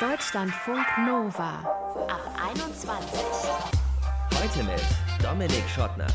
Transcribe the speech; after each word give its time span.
Deutschlandfunk 0.00 0.86
Nova 1.04 1.58
ab 2.06 2.20
21. 2.54 3.20
Heute 4.32 4.62
mit 4.62 4.80
Dominik 5.20 5.68
Schottner. 5.68 6.06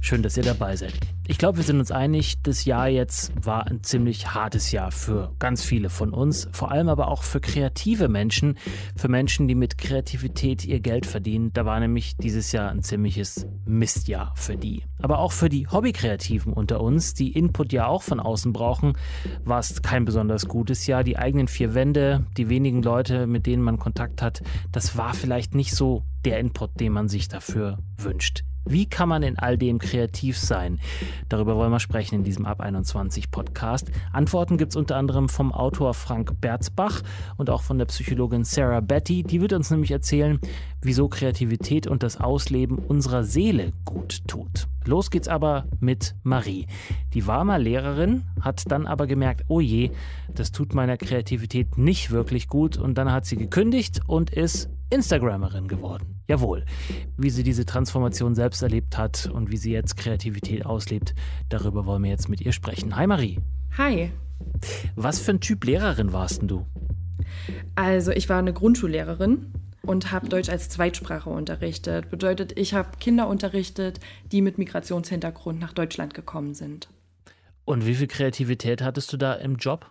Schön, 0.00 0.20
dass 0.20 0.36
ihr 0.36 0.42
dabei 0.42 0.74
seid. 0.74 0.94
Ich 1.30 1.36
glaube, 1.36 1.58
wir 1.58 1.64
sind 1.64 1.78
uns 1.78 1.90
einig, 1.90 2.40
das 2.42 2.64
Jahr 2.64 2.88
jetzt 2.88 3.32
war 3.44 3.66
ein 3.66 3.82
ziemlich 3.82 4.32
hartes 4.32 4.72
Jahr 4.72 4.90
für 4.90 5.34
ganz 5.38 5.62
viele 5.62 5.90
von 5.90 6.14
uns, 6.14 6.48
vor 6.52 6.70
allem 6.70 6.88
aber 6.88 7.08
auch 7.08 7.22
für 7.22 7.38
kreative 7.38 8.08
Menschen, 8.08 8.56
für 8.96 9.08
Menschen, 9.08 9.46
die 9.46 9.54
mit 9.54 9.76
Kreativität 9.76 10.64
ihr 10.64 10.80
Geld 10.80 11.04
verdienen. 11.04 11.52
Da 11.52 11.66
war 11.66 11.78
nämlich 11.80 12.16
dieses 12.16 12.50
Jahr 12.52 12.70
ein 12.70 12.82
ziemliches 12.82 13.46
Mistjahr 13.66 14.32
für 14.36 14.56
die. 14.56 14.84
Aber 15.02 15.18
auch 15.18 15.32
für 15.32 15.50
die 15.50 15.68
Hobbykreativen 15.68 16.54
unter 16.54 16.80
uns, 16.80 17.12
die 17.12 17.32
Input 17.32 17.74
ja 17.74 17.86
auch 17.86 18.02
von 18.02 18.20
außen 18.20 18.54
brauchen, 18.54 18.94
war 19.44 19.58
es 19.58 19.82
kein 19.82 20.06
besonders 20.06 20.48
gutes 20.48 20.86
Jahr. 20.86 21.04
Die 21.04 21.18
eigenen 21.18 21.46
vier 21.46 21.74
Wände, 21.74 22.24
die 22.38 22.48
wenigen 22.48 22.82
Leute, 22.82 23.26
mit 23.26 23.44
denen 23.44 23.62
man 23.62 23.78
Kontakt 23.78 24.22
hat, 24.22 24.40
das 24.72 24.96
war 24.96 25.12
vielleicht 25.12 25.54
nicht 25.54 25.74
so 25.74 26.04
der 26.24 26.38
Input, 26.38 26.80
den 26.80 26.92
man 26.94 27.08
sich 27.08 27.28
dafür 27.28 27.76
wünscht. 27.98 28.44
Wie 28.70 28.84
kann 28.84 29.08
man 29.08 29.22
in 29.22 29.38
all 29.38 29.56
dem 29.56 29.78
kreativ 29.78 30.36
sein? 30.36 30.78
Darüber 31.30 31.56
wollen 31.56 31.72
wir 31.72 31.80
sprechen 31.80 32.16
in 32.16 32.24
diesem 32.24 32.44
Ab 32.44 32.60
21 32.60 33.30
Podcast. 33.30 33.90
Antworten 34.12 34.58
gibt 34.58 34.72
es 34.72 34.76
unter 34.76 34.96
anderem 34.96 35.30
vom 35.30 35.52
Autor 35.52 35.94
Frank 35.94 36.38
Berzbach 36.42 37.00
und 37.38 37.48
auch 37.48 37.62
von 37.62 37.78
der 37.78 37.86
Psychologin 37.86 38.44
Sarah 38.44 38.80
Betty. 38.80 39.22
Die 39.22 39.40
wird 39.40 39.54
uns 39.54 39.70
nämlich 39.70 39.90
erzählen, 39.90 40.38
wieso 40.82 41.08
Kreativität 41.08 41.86
und 41.86 42.02
das 42.02 42.20
Ausleben 42.20 42.76
unserer 42.76 43.24
Seele 43.24 43.72
gut 43.86 44.28
tut. 44.28 44.68
Los 44.84 45.10
geht's 45.10 45.28
aber 45.28 45.64
mit 45.80 46.14
Marie. 46.22 46.66
Die 47.14 47.26
war 47.26 47.44
mal 47.44 47.62
Lehrerin, 47.62 48.24
hat 48.42 48.70
dann 48.70 48.86
aber 48.86 49.06
gemerkt, 49.06 49.46
oh 49.48 49.60
je, 49.60 49.92
das 50.34 50.52
tut 50.52 50.74
meiner 50.74 50.98
Kreativität 50.98 51.78
nicht 51.78 52.10
wirklich 52.10 52.48
gut 52.48 52.76
und 52.76 52.98
dann 52.98 53.10
hat 53.10 53.24
sie 53.24 53.38
gekündigt 53.38 54.02
und 54.06 54.28
ist 54.28 54.68
Instagrammerin 54.90 55.68
geworden. 55.68 56.17
Jawohl. 56.28 56.66
Wie 57.16 57.30
sie 57.30 57.42
diese 57.42 57.64
Transformation 57.64 58.34
selbst 58.34 58.60
erlebt 58.62 58.98
hat 58.98 59.30
und 59.32 59.50
wie 59.50 59.56
sie 59.56 59.72
jetzt 59.72 59.96
Kreativität 59.96 60.66
auslebt, 60.66 61.14
darüber 61.48 61.86
wollen 61.86 62.04
wir 62.04 62.10
jetzt 62.10 62.28
mit 62.28 62.42
ihr 62.42 62.52
sprechen. 62.52 62.96
Hi 62.96 63.06
Marie. 63.06 63.38
Hi. 63.78 64.12
Was 64.94 65.20
für 65.20 65.32
ein 65.32 65.40
Typ 65.40 65.64
Lehrerin 65.64 66.12
warst 66.12 66.42
denn 66.42 66.48
du? 66.48 66.66
Also 67.76 68.10
ich 68.10 68.28
war 68.28 68.38
eine 68.38 68.52
Grundschullehrerin 68.52 69.52
und 69.82 70.12
habe 70.12 70.28
Deutsch 70.28 70.50
als 70.50 70.68
Zweitsprache 70.68 71.30
unterrichtet. 71.30 72.10
Bedeutet, 72.10 72.58
ich 72.58 72.74
habe 72.74 72.98
Kinder 73.00 73.26
unterrichtet, 73.26 73.98
die 74.30 74.42
mit 74.42 74.58
Migrationshintergrund 74.58 75.58
nach 75.58 75.72
Deutschland 75.72 76.12
gekommen 76.12 76.52
sind. 76.52 76.90
Und 77.64 77.86
wie 77.86 77.94
viel 77.94 78.06
Kreativität 78.06 78.82
hattest 78.82 79.10
du 79.14 79.16
da 79.16 79.32
im 79.32 79.56
Job? 79.56 79.90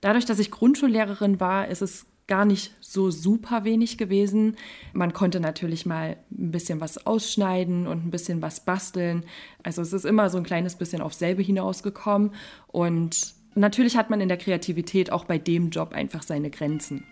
Dadurch, 0.00 0.24
dass 0.24 0.40
ich 0.40 0.50
Grundschullehrerin 0.50 1.38
war, 1.38 1.68
ist 1.68 1.82
es 1.82 2.06
gar 2.32 2.46
nicht 2.46 2.72
so 2.80 3.10
super 3.10 3.64
wenig 3.64 3.98
gewesen. 3.98 4.56
Man 4.94 5.12
konnte 5.12 5.38
natürlich 5.38 5.84
mal 5.84 6.16
ein 6.30 6.50
bisschen 6.50 6.80
was 6.80 7.06
ausschneiden 7.06 7.86
und 7.86 8.06
ein 8.06 8.10
bisschen 8.10 8.40
was 8.40 8.64
basteln. 8.64 9.26
Also 9.62 9.82
es 9.82 9.92
ist 9.92 10.06
immer 10.06 10.30
so 10.30 10.38
ein 10.38 10.42
kleines 10.42 10.76
bisschen 10.76 11.02
auf 11.02 11.12
selbe 11.12 11.42
hinausgekommen. 11.42 12.32
Und 12.68 13.34
natürlich 13.54 13.98
hat 13.98 14.08
man 14.08 14.22
in 14.22 14.28
der 14.28 14.38
Kreativität 14.38 15.12
auch 15.12 15.26
bei 15.26 15.36
dem 15.36 15.68
Job 15.68 15.92
einfach 15.92 16.22
seine 16.22 16.48
Grenzen. 16.48 17.04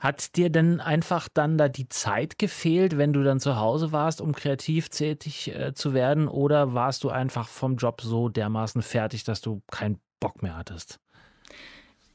Hat 0.00 0.34
dir 0.34 0.50
denn 0.50 0.80
einfach 0.80 1.28
dann 1.32 1.56
da 1.56 1.68
die 1.68 1.88
Zeit 1.88 2.36
gefehlt, 2.36 2.98
wenn 2.98 3.12
du 3.12 3.22
dann 3.22 3.38
zu 3.38 3.54
Hause 3.54 3.92
warst, 3.92 4.20
um 4.20 4.32
kreativ 4.32 4.88
tätig 4.88 5.54
äh, 5.54 5.74
zu 5.74 5.94
werden? 5.94 6.26
Oder 6.26 6.74
warst 6.74 7.04
du 7.04 7.08
einfach 7.10 7.46
vom 7.46 7.76
Job 7.76 8.00
so 8.00 8.28
dermaßen 8.28 8.82
fertig, 8.82 9.22
dass 9.22 9.40
du 9.40 9.62
keinen 9.70 10.00
Bock 10.18 10.42
mehr 10.42 10.56
hattest? 10.56 10.98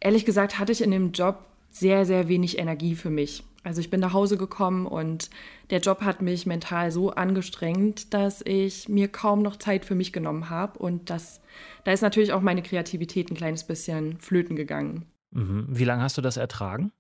Ehrlich 0.02 0.26
gesagt 0.26 0.60
hatte 0.60 0.74
ich 0.74 0.82
in 0.82 0.92
dem 0.92 1.14
Job 1.14 1.46
sehr, 1.80 2.06
sehr 2.06 2.28
wenig 2.28 2.60
Energie 2.60 2.96
für 2.96 3.10
mich. 3.10 3.44
Also 3.64 3.82
ich 3.82 3.90
bin 3.90 4.00
nach 4.00 4.14
Hause 4.14 4.38
gekommen 4.38 4.86
und 4.86 5.30
der 5.70 5.80
Job 5.80 6.02
hat 6.02 6.22
mich 6.22 6.46
mental 6.46 6.92
so 6.92 7.12
angestrengt, 7.12 8.14
dass 8.14 8.42
ich 8.46 8.88
mir 8.88 9.10
kaum 9.10 9.42
noch 9.42 9.58
Zeit 9.58 9.86
für 9.86 9.96
mich 9.96 10.14
genommen 10.14 10.50
habe. 10.50 10.80
Und 10.80 11.10
das, 11.10 11.42
da 11.84 11.92
ist 11.92 12.02
natürlich 12.02 12.32
auch 12.32 12.42
meine 12.42 12.62
Kreativität 12.64 13.30
ein 13.30 13.36
kleines 13.36 13.66
bisschen 13.66 14.18
flöten 14.20 14.56
gegangen. 14.56 15.06
Mhm. 15.32 15.68
Wie 15.70 15.84
lange 15.84 16.02
hast 16.02 16.18
du 16.18 16.22
das 16.22 16.38
ertragen? 16.38 16.92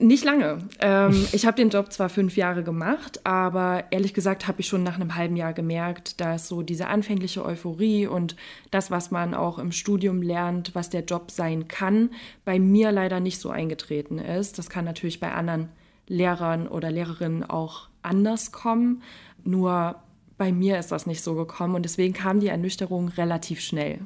Nicht 0.00 0.24
lange. 0.24 0.58
Ähm, 0.80 1.26
ich 1.32 1.44
habe 1.44 1.56
den 1.56 1.70
Job 1.70 1.92
zwar 1.92 2.08
fünf 2.08 2.36
Jahre 2.36 2.62
gemacht, 2.62 3.26
aber 3.26 3.84
ehrlich 3.90 4.14
gesagt 4.14 4.46
habe 4.46 4.60
ich 4.60 4.68
schon 4.68 4.84
nach 4.84 4.94
einem 4.94 5.16
halben 5.16 5.36
Jahr 5.36 5.52
gemerkt, 5.52 6.20
dass 6.20 6.48
so 6.48 6.62
diese 6.62 6.86
anfängliche 6.86 7.44
Euphorie 7.44 8.06
und 8.06 8.36
das, 8.70 8.90
was 8.90 9.10
man 9.10 9.34
auch 9.34 9.58
im 9.58 9.72
Studium 9.72 10.22
lernt, 10.22 10.74
was 10.74 10.88
der 10.90 11.04
Job 11.04 11.30
sein 11.30 11.66
kann, 11.66 12.10
bei 12.44 12.60
mir 12.60 12.92
leider 12.92 13.18
nicht 13.18 13.40
so 13.40 13.50
eingetreten 13.50 14.18
ist. 14.18 14.58
Das 14.58 14.70
kann 14.70 14.84
natürlich 14.84 15.18
bei 15.18 15.32
anderen 15.32 15.68
Lehrern 16.06 16.68
oder 16.68 16.90
Lehrerinnen 16.90 17.44
auch 17.44 17.88
anders 18.02 18.52
kommen. 18.52 19.02
Nur 19.42 19.96
bei 20.36 20.52
mir 20.52 20.78
ist 20.78 20.92
das 20.92 21.06
nicht 21.06 21.22
so 21.22 21.34
gekommen 21.34 21.74
und 21.74 21.82
deswegen 21.82 22.14
kam 22.14 22.38
die 22.38 22.48
Ernüchterung 22.48 23.08
relativ 23.08 23.60
schnell. 23.60 23.98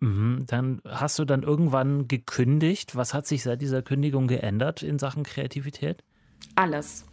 Mhm, 0.00 0.44
dann 0.46 0.80
hast 0.86 1.18
du 1.18 1.24
dann 1.24 1.42
irgendwann 1.42 2.06
gekündigt. 2.06 2.96
Was 2.96 3.14
hat 3.14 3.26
sich 3.26 3.42
seit 3.42 3.62
dieser 3.62 3.82
Kündigung 3.82 4.26
geändert 4.26 4.82
in 4.82 4.98
Sachen 4.98 5.22
Kreativität? 5.22 6.02
Alles. 6.54 7.06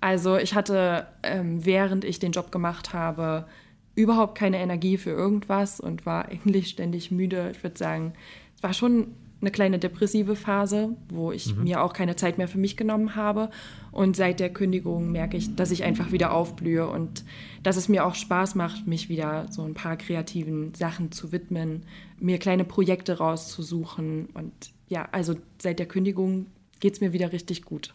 Also 0.00 0.36
ich 0.36 0.54
hatte, 0.54 1.06
ähm, 1.22 1.64
während 1.64 2.04
ich 2.04 2.18
den 2.18 2.32
Job 2.32 2.52
gemacht 2.52 2.92
habe, 2.92 3.46
überhaupt 3.94 4.36
keine 4.36 4.58
Energie 4.58 4.98
für 4.98 5.10
irgendwas 5.10 5.80
und 5.80 6.04
war 6.04 6.26
eigentlich 6.28 6.68
ständig 6.68 7.10
müde. 7.10 7.50
Ich 7.52 7.62
würde 7.62 7.78
sagen, 7.78 8.12
es 8.54 8.62
war 8.62 8.74
schon 8.74 9.14
eine 9.40 9.50
kleine 9.50 9.78
depressive 9.78 10.34
Phase, 10.34 10.96
wo 11.08 11.30
ich 11.30 11.54
mhm. 11.54 11.64
mir 11.64 11.82
auch 11.82 11.92
keine 11.92 12.16
Zeit 12.16 12.38
mehr 12.38 12.48
für 12.48 12.58
mich 12.58 12.76
genommen 12.76 13.16
habe. 13.16 13.50
Und 13.92 14.16
seit 14.16 14.40
der 14.40 14.50
Kündigung 14.50 15.12
merke 15.12 15.36
ich, 15.36 15.54
dass 15.54 15.70
ich 15.70 15.84
einfach 15.84 16.12
wieder 16.12 16.32
aufblühe 16.32 16.88
und 16.88 17.24
dass 17.62 17.76
es 17.76 17.88
mir 17.88 18.06
auch 18.06 18.14
Spaß 18.14 18.54
macht, 18.54 18.86
mich 18.86 19.08
wieder 19.08 19.46
so 19.50 19.62
ein 19.62 19.74
paar 19.74 19.96
kreativen 19.96 20.74
Sachen 20.74 21.12
zu 21.12 21.32
widmen, 21.32 21.82
mir 22.18 22.38
kleine 22.38 22.64
Projekte 22.64 23.18
rauszusuchen. 23.18 24.28
Und 24.34 24.52
ja, 24.88 25.08
also 25.12 25.34
seit 25.60 25.78
der 25.78 25.86
Kündigung 25.86 26.46
geht 26.80 26.94
es 26.94 27.00
mir 27.00 27.12
wieder 27.12 27.32
richtig 27.32 27.62
gut 27.62 27.94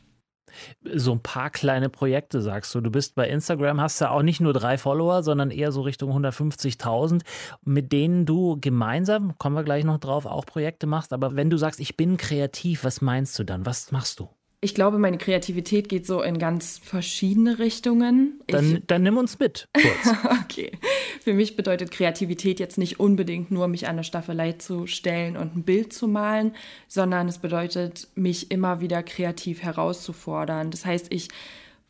so 0.84 1.12
ein 1.14 1.22
paar 1.22 1.50
kleine 1.50 1.90
Projekte, 1.90 2.42
sagst 2.42 2.74
du. 2.76 2.82
Du 2.82 2.92
bist 2.92 3.16
bei 3.16 3.28
Instagram, 3.30 3.82
hast 3.82 4.00
ja 4.02 4.12
auch 4.12 4.24
nicht 4.24 4.42
nur 4.42 4.54
drei 4.54 4.78
Follower, 4.78 5.24
sondern 5.24 5.52
eher 5.52 5.72
so 5.72 5.82
Richtung 5.82 6.12
150.000, 6.12 7.22
mit 7.64 7.92
denen 7.92 8.26
du 8.26 8.58
gemeinsam, 8.60 9.38
kommen 9.38 9.56
wir 9.56 9.64
gleich 9.64 9.84
noch 9.84 10.00
drauf, 10.00 10.26
auch 10.26 10.46
Projekte 10.46 10.88
machst. 10.88 11.14
Aber 11.14 11.36
wenn 11.36 11.50
du 11.50 11.58
sagst, 11.58 11.80
ich 11.80 11.98
bin 11.98 12.18
kreativ, 12.18 12.84
was 12.84 13.02
meinst 13.02 13.38
du 13.40 13.44
dann? 13.44 13.66
Was 13.66 13.92
machst 13.92 14.20
du? 14.20 14.30
Ich 14.64 14.76
glaube, 14.76 15.00
meine 15.00 15.18
Kreativität 15.18 15.90
geht 15.90 16.06
so 16.06 16.22
in 16.22 16.38
ganz 16.38 16.80
verschiedene 16.84 17.58
Richtungen. 17.58 18.40
Dann, 18.46 18.84
dann 18.86 19.02
nimm 19.02 19.18
uns 19.18 19.40
mit. 19.40 19.68
Okay. 20.44 20.72
Für 21.22 21.34
mich 21.34 21.56
bedeutet 21.56 21.92
Kreativität 21.92 22.60
jetzt 22.60 22.78
nicht 22.78 23.00
unbedingt 23.00 23.52
nur, 23.52 23.70
mich 23.70 23.88
an 23.88 23.96
der 23.96 24.04
Staffelei 24.04 24.54
zu 24.54 24.86
stellen 24.86 25.38
und 25.38 25.56
ein 25.56 25.64
Bild 25.64 25.94
zu 25.94 26.10
malen, 26.10 26.54
sondern 26.90 27.30
es 27.30 27.38
bedeutet, 27.38 28.10
mich 28.16 28.52
immer 28.52 28.82
wieder 28.82 29.02
kreativ 29.02 29.64
herauszufordern. 29.64 30.72
Das 30.72 30.86
heißt, 30.86 31.08
ich 31.14 31.30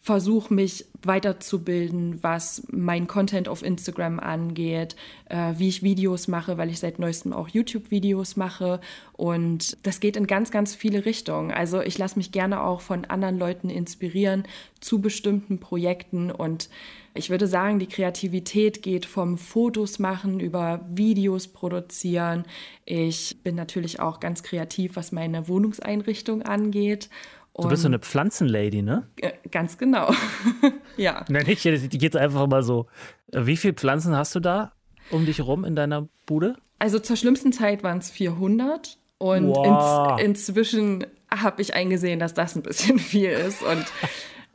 versuche 0.04 0.52
mich 0.52 0.86
weiterzubilden, 1.04 2.24
was 2.24 2.64
mein 2.72 3.06
Content 3.06 3.48
auf 3.48 3.62
Instagram 3.64 4.20
angeht, 4.20 4.96
äh, 5.30 5.54
wie 5.58 5.68
ich 5.68 5.84
Videos 5.84 6.28
mache, 6.28 6.58
weil 6.58 6.72
ich 6.72 6.80
seit 6.80 6.98
neuestem 6.98 7.34
auch 7.34 7.48
YouTube-Videos 7.48 8.36
mache. 8.36 8.82
Und 9.14 9.78
das 9.84 10.00
geht 10.00 10.18
in 10.18 10.26
ganz, 10.26 10.50
ganz 10.50 10.74
viele 10.74 11.06
Richtungen. 11.06 11.52
Also 11.52 11.82
ich 11.82 12.00
lasse 12.00 12.18
mich 12.18 12.32
gerne 12.32 12.64
auch 12.64 12.82
von 12.82 13.06
anderen 13.06 13.38
Leuten 13.38 13.70
inspirieren 13.70 14.44
zu 14.80 15.02
bestimmten 15.02 15.60
Projekten. 15.60 16.32
Und 16.32 16.70
ich 17.14 17.30
würde 17.30 17.46
sagen, 17.46 17.78
die 17.78 17.88
Kreativität 17.88 18.82
geht 18.82 19.06
vom 19.06 19.38
Fotos 19.38 20.00
machen 20.00 20.40
über 20.40 20.84
Videos 20.90 21.48
produzieren. 21.48 22.46
Ich 22.86 23.44
bin 23.44 23.54
natürlich 23.54 24.00
auch 24.00 24.20
ganz 24.20 24.42
kreativ, 24.42 24.96
was 24.96 25.12
meine 25.12 25.48
Wohnungseinrichtung 25.48 26.42
angeht. 26.42 27.10
Du 27.56 27.68
bist 27.68 27.84
so 27.84 27.88
eine 27.88 28.00
Pflanzenlady, 28.00 28.82
ne? 28.82 29.08
Ganz 29.52 29.78
genau. 29.78 30.14
ja. 30.98 31.26
Nein, 31.28 31.44
ich, 31.48 31.62
die 31.62 31.98
geht 31.98 32.16
einfach 32.16 32.48
mal 32.48 32.64
so. 32.64 32.88
Wie 33.32 33.58
viele 33.58 33.74
Pflanzen 33.74 34.16
hast 34.16 34.34
du 34.36 34.40
da 34.40 34.72
um 35.12 35.26
dich 35.26 35.40
herum 35.40 35.66
in 35.66 35.76
deiner 35.76 36.08
Bude? 36.26 36.56
Also 36.80 37.00
zur 37.00 37.16
schlimmsten 37.16 37.52
Zeit 37.52 37.84
waren 37.84 38.00
es 38.00 38.10
400 38.10 38.98
und 39.18 39.50
wow. 39.50 40.20
ins, 40.20 40.48
inzwischen 40.48 41.06
habe 41.30 41.62
ich 41.62 41.74
eingesehen, 41.74 42.20
dass 42.20 42.34
das 42.34 42.56
ein 42.56 42.64
bisschen 42.64 42.98
viel 43.12 43.30
ist 43.30 43.62
und 43.62 43.86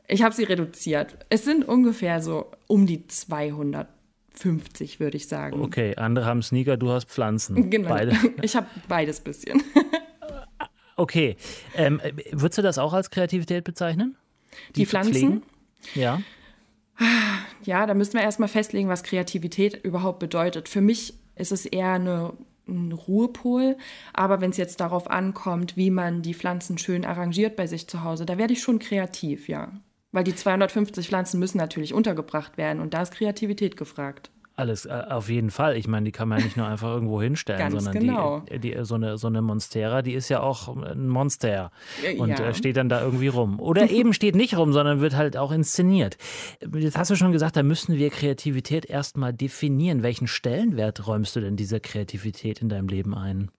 ich 0.07 0.23
habe 0.23 0.33
sie 0.33 0.43
reduziert. 0.43 1.25
Es 1.29 1.45
sind 1.45 1.67
ungefähr 1.67 2.21
so 2.21 2.51
um 2.67 2.85
die 2.85 3.07
250, 3.07 4.99
würde 4.99 5.17
ich 5.17 5.27
sagen. 5.27 5.61
Okay, 5.61 5.95
andere 5.95 6.25
haben 6.25 6.41
Sneaker, 6.41 6.77
du 6.77 6.89
hast 6.89 7.09
Pflanzen. 7.09 7.69
Genau. 7.69 7.89
Beide. 7.89 8.13
Ich 8.41 8.55
habe 8.55 8.67
beides 8.87 9.19
bisschen. 9.19 9.61
Okay. 10.97 11.37
Ähm, 11.75 12.01
würdest 12.31 12.57
du 12.57 12.61
das 12.61 12.77
auch 12.77 12.93
als 12.93 13.09
Kreativität 13.09 13.63
bezeichnen? 13.63 14.17
Die, 14.69 14.81
Die 14.81 14.85
Pflanzen? 14.85 15.43
Ja. 15.95 16.21
Ja, 17.63 17.85
da 17.85 17.93
müssen 17.93 18.13
wir 18.13 18.21
erstmal 18.21 18.49
festlegen, 18.49 18.89
was 18.89 19.03
Kreativität 19.03 19.83
überhaupt 19.85 20.19
bedeutet. 20.19 20.67
Für 20.67 20.81
mich 20.81 21.13
ist 21.35 21.51
es 21.51 21.65
eher 21.65 21.93
eine 21.93 22.33
ein 22.67 22.91
Ruhepol. 22.91 23.77
Aber 24.13 24.41
wenn 24.41 24.51
es 24.51 24.57
jetzt 24.57 24.79
darauf 24.79 25.09
ankommt, 25.09 25.77
wie 25.77 25.91
man 25.91 26.21
die 26.21 26.33
Pflanzen 26.33 26.77
schön 26.77 27.05
arrangiert 27.05 27.55
bei 27.55 27.67
sich 27.67 27.87
zu 27.87 28.03
Hause, 28.03 28.25
da 28.25 28.37
werde 28.37 28.53
ich 28.53 28.61
schon 28.61 28.79
kreativ, 28.79 29.47
ja. 29.47 29.71
Weil 30.11 30.23
die 30.23 30.35
250 30.35 31.07
Pflanzen 31.07 31.39
müssen 31.39 31.57
natürlich 31.57 31.93
untergebracht 31.93 32.57
werden 32.57 32.81
und 32.81 32.93
da 32.93 33.01
ist 33.01 33.13
Kreativität 33.13 33.77
gefragt. 33.77 34.31
Alles, 34.59 34.87
äh, 34.87 35.03
auf 35.09 35.29
jeden 35.29 35.51
Fall. 35.51 35.77
Ich 35.77 35.87
meine, 35.87 36.05
die 36.05 36.11
kann 36.11 36.27
man 36.27 36.39
ja 36.39 36.45
nicht 36.45 36.57
nur 36.57 36.65
einfach 36.67 36.87
irgendwo 36.89 37.21
hinstellen, 37.21 37.69
sondern 37.69 37.93
genau. 37.93 38.39
die, 38.51 38.57
die, 38.59 38.77
so, 38.81 38.95
eine, 38.95 39.19
so 39.19 39.27
eine 39.27 39.43
Monstera, 39.43 40.01
die 40.01 40.13
ist 40.13 40.29
ja 40.29 40.41
auch 40.41 40.75
ein 40.75 41.07
Monster 41.07 41.69
und 42.17 42.29
Ja. 42.29 42.47
äh, 42.47 42.53
steht 42.55 42.75
dann 42.75 42.89
da 42.89 42.99
irgendwie 43.03 43.27
rum. 43.27 43.59
Oder 43.59 43.91
eben 43.91 44.13
steht 44.13 44.35
nicht 44.35 44.57
rum, 44.57 44.73
sondern 44.73 44.99
wird 44.99 45.15
halt 45.15 45.37
auch 45.37 45.51
inszeniert. 45.51 46.17
Jetzt 46.73 46.97
hast 46.97 47.11
du 47.11 47.15
schon 47.15 47.31
gesagt, 47.31 47.55
da 47.55 47.61
müssen 47.61 47.97
wir 47.97 48.09
Kreativität 48.09 48.85
erstmal 48.85 49.31
definieren. 49.31 50.01
Welchen 50.01 50.25
Stellenwert 50.25 51.05
räumst 51.05 51.35
du 51.35 51.39
denn 51.39 51.55
dieser 51.55 51.79
Kreativität 51.79 52.59
in 52.59 52.69
deinem 52.69 52.87
Leben 52.87 53.13
ein? 53.13 53.51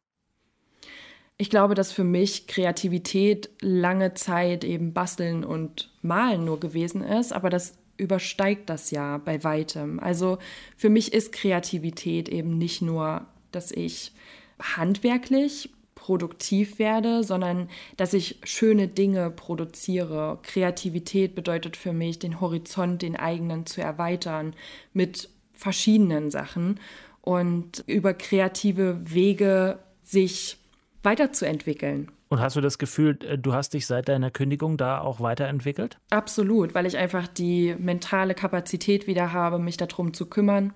Ich 1.37 1.49
glaube, 1.49 1.77
dass 1.77 1.93
für 1.93 2.03
mich 2.03 2.49
Kreativität 2.49 3.51
lange 3.61 4.15
Zeit 4.15 4.65
eben 4.65 4.93
basteln 4.93 5.45
und 5.45 5.93
malen 6.03 6.45
nur 6.45 6.59
gewesen 6.59 7.05
ist, 7.05 7.33
aber 7.33 7.51
das 7.51 7.79
übersteigt 7.99 8.71
das 8.71 8.91
ja 8.91 9.19
bei 9.19 9.45
weitem. 9.45 10.01
Also 10.01 10.39
für 10.77 10.89
mich 10.89 11.13
ist 11.13 11.33
Kreativität 11.33 12.29
eben 12.29 12.57
nicht 12.57 12.81
nur, 12.81 13.27
dass 13.53 13.71
ich 13.71 14.13
handwerklich 14.59 15.71
produktiv 15.95 16.79
werde, 16.79 17.23
sondern 17.23 17.69
dass 17.97 18.15
ich 18.15 18.39
schöne 18.45 18.89
Dinge 18.89 19.31
produziere. 19.31 20.39
Kreativität 20.43 21.35
bedeutet 21.35 21.77
für 21.77 21.93
mich, 21.93 22.19
den 22.19 22.41
Horizont, 22.41 23.03
den 23.03 23.17
eigenen 23.17 23.67
zu 23.67 23.83
erweitern 23.83 24.55
mit 24.95 25.29
verschiedenen 25.53 26.31
Sachen 26.31 26.81
und 27.21 27.85
über 27.87 28.15
kreative 28.15 29.13
Wege 29.13 29.81
sich 30.03 30.57
weiterzuentwickeln. 31.03 32.11
Und 32.29 32.41
hast 32.41 32.57
du 32.57 32.61
das 32.61 32.79
Gefühl, 32.79 33.19
äh, 33.25 33.39
du 33.39 33.55
hast 33.55 33.75
dich 33.75 33.87
seit 33.87 34.09
deiner 34.09 34.31
Kündigung 34.31 34.77
da 34.77 35.01
auch 35.01 35.21
weiterentwickelt? 35.21 35.99
Absolut, 36.11 36.75
weil 36.75 36.87
ich 36.87 36.97
einfach 36.97 37.27
die 37.27 37.75
mentale 37.79 38.35
Kapazität 38.35 39.07
wieder 39.07 39.33
habe, 39.33 39.59
mich 39.59 39.77
darum 39.77 40.13
zu 40.13 40.27
kümmern, 40.27 40.73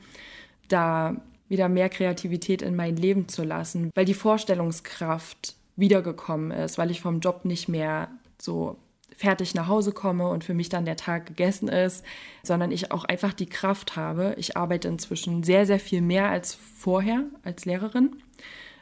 da 0.69 1.17
wieder 1.49 1.69
mehr 1.69 1.91
Kreativität 1.91 2.63
in 2.63 2.75
mein 2.75 2.97
Leben 2.97 3.29
zu 3.29 3.45
lassen, 3.45 3.91
weil 3.95 4.07
die 4.07 4.15
Vorstellungskraft 4.15 5.57
wiedergekommen 5.77 6.51
ist, 6.51 6.79
weil 6.79 6.91
ich 6.91 7.03
vom 7.03 7.21
Job 7.21 7.45
nicht 7.45 7.69
mehr 7.69 8.09
so 8.41 8.79
fertig 9.15 9.55
nach 9.55 9.69
Hause 9.69 9.93
komme 9.93 10.29
und 10.29 10.45
für 10.45 10.55
mich 10.55 10.71
dann 10.71 10.87
der 10.87 10.97
Tag 10.97 11.27
gegessen 11.27 11.69
ist, 11.69 12.05
sondern 12.43 12.71
ich 12.71 12.91
auch 12.91 13.05
einfach 13.05 13.35
die 13.35 13.49
Kraft 13.49 13.97
habe. 13.97 14.35
Ich 14.39 14.57
arbeite 14.57 14.89
inzwischen 14.89 15.43
sehr, 15.43 15.67
sehr 15.67 15.79
viel 15.79 16.01
mehr 16.01 16.31
als 16.31 16.55
vorher 16.55 17.25
als 17.43 17.67
Lehrerin, 17.67 18.17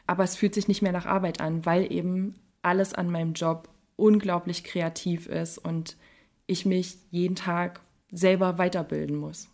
aber 0.07 0.23
es 0.23 0.37
fühlt 0.37 0.53
sich 0.53 0.69
nicht 0.69 0.81
mehr 0.81 0.93
nach 0.93 1.05
Arbeit 1.05 1.41
an, 1.41 1.65
weil 1.65 1.91
eben 1.91 2.35
alles 2.61 2.93
an 2.93 3.09
meinem 3.09 3.33
Job 3.33 3.69
unglaublich 3.95 4.63
kreativ 4.63 5.27
ist 5.27 5.57
und 5.57 5.97
ich 6.47 6.65
mich 6.65 6.97
jeden 7.09 7.35
Tag 7.35 7.81
selber 8.11 8.57
weiterbilden 8.57 9.15
muss. 9.15 9.49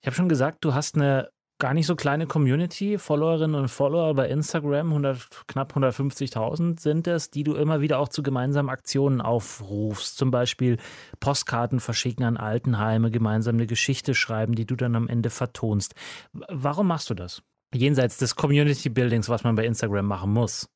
Ich 0.00 0.06
habe 0.06 0.16
schon 0.16 0.28
gesagt, 0.28 0.64
du 0.64 0.74
hast 0.74 0.96
eine 0.96 1.30
gar 1.62 1.74
nicht 1.74 1.86
so 1.86 1.94
kleine 1.94 2.26
Community, 2.26 2.98
Followerinnen 2.98 3.54
und 3.54 3.68
Follower 3.68 4.14
bei 4.14 4.28
Instagram, 4.28 4.88
100, 4.88 5.44
knapp 5.46 5.76
150.000 5.76 6.80
sind 6.80 7.06
es, 7.06 7.30
die 7.30 7.44
du 7.44 7.54
immer 7.54 7.80
wieder 7.80 8.00
auch 8.00 8.08
zu 8.08 8.24
gemeinsamen 8.24 8.68
Aktionen 8.68 9.20
aufrufst. 9.20 10.16
Zum 10.16 10.32
Beispiel 10.32 10.78
Postkarten 11.20 11.78
verschicken 11.78 12.24
an 12.24 12.36
Altenheime, 12.36 13.12
gemeinsam 13.12 13.54
eine 13.54 13.68
Geschichte 13.68 14.16
schreiben, 14.16 14.56
die 14.56 14.66
du 14.66 14.74
dann 14.74 14.96
am 14.96 15.06
Ende 15.06 15.30
vertonst. 15.30 15.94
Warum 16.32 16.88
machst 16.88 17.10
du 17.10 17.14
das? 17.14 17.42
Jenseits 17.72 18.18
des 18.18 18.34
Community 18.34 18.88
Buildings, 18.88 19.28
was 19.28 19.44
man 19.44 19.54
bei 19.54 19.64
Instagram 19.64 20.06
machen 20.06 20.32
muss. 20.32 20.68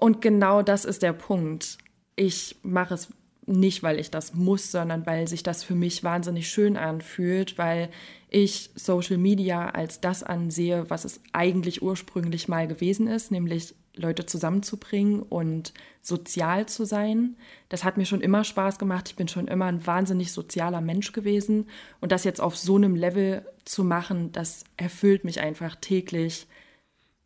Und 0.00 0.20
genau 0.20 0.62
das 0.62 0.84
ist 0.84 1.02
der 1.02 1.12
Punkt. 1.12 1.78
Ich 2.14 2.56
mache 2.62 2.94
es 2.94 3.08
nicht, 3.46 3.82
weil 3.82 3.98
ich 3.98 4.10
das 4.10 4.34
muss, 4.34 4.70
sondern 4.70 5.06
weil 5.06 5.26
sich 5.26 5.42
das 5.42 5.64
für 5.64 5.74
mich 5.74 6.04
wahnsinnig 6.04 6.48
schön 6.48 6.76
anfühlt, 6.76 7.58
weil 7.58 7.88
ich 8.28 8.70
Social 8.74 9.16
Media 9.16 9.70
als 9.70 10.00
das 10.00 10.22
ansehe, 10.22 10.88
was 10.90 11.04
es 11.04 11.20
eigentlich 11.32 11.82
ursprünglich 11.82 12.46
mal 12.46 12.68
gewesen 12.68 13.06
ist, 13.06 13.30
nämlich 13.30 13.74
Leute 13.96 14.26
zusammenzubringen 14.26 15.22
und 15.22 15.72
sozial 16.02 16.66
zu 16.66 16.84
sein. 16.84 17.36
Das 17.68 17.84
hat 17.84 17.96
mir 17.96 18.06
schon 18.06 18.20
immer 18.20 18.44
Spaß 18.44 18.78
gemacht. 18.78 19.08
Ich 19.08 19.16
bin 19.16 19.26
schon 19.26 19.48
immer 19.48 19.64
ein 19.64 19.84
wahnsinnig 19.86 20.30
sozialer 20.30 20.80
Mensch 20.80 21.12
gewesen. 21.12 21.66
Und 22.00 22.12
das 22.12 22.24
jetzt 22.24 22.40
auf 22.40 22.56
so 22.56 22.76
einem 22.76 22.94
Level 22.94 23.44
zu 23.64 23.82
machen, 23.82 24.30
das 24.30 24.64
erfüllt 24.76 25.24
mich 25.24 25.40
einfach 25.40 25.74
täglich 25.74 26.46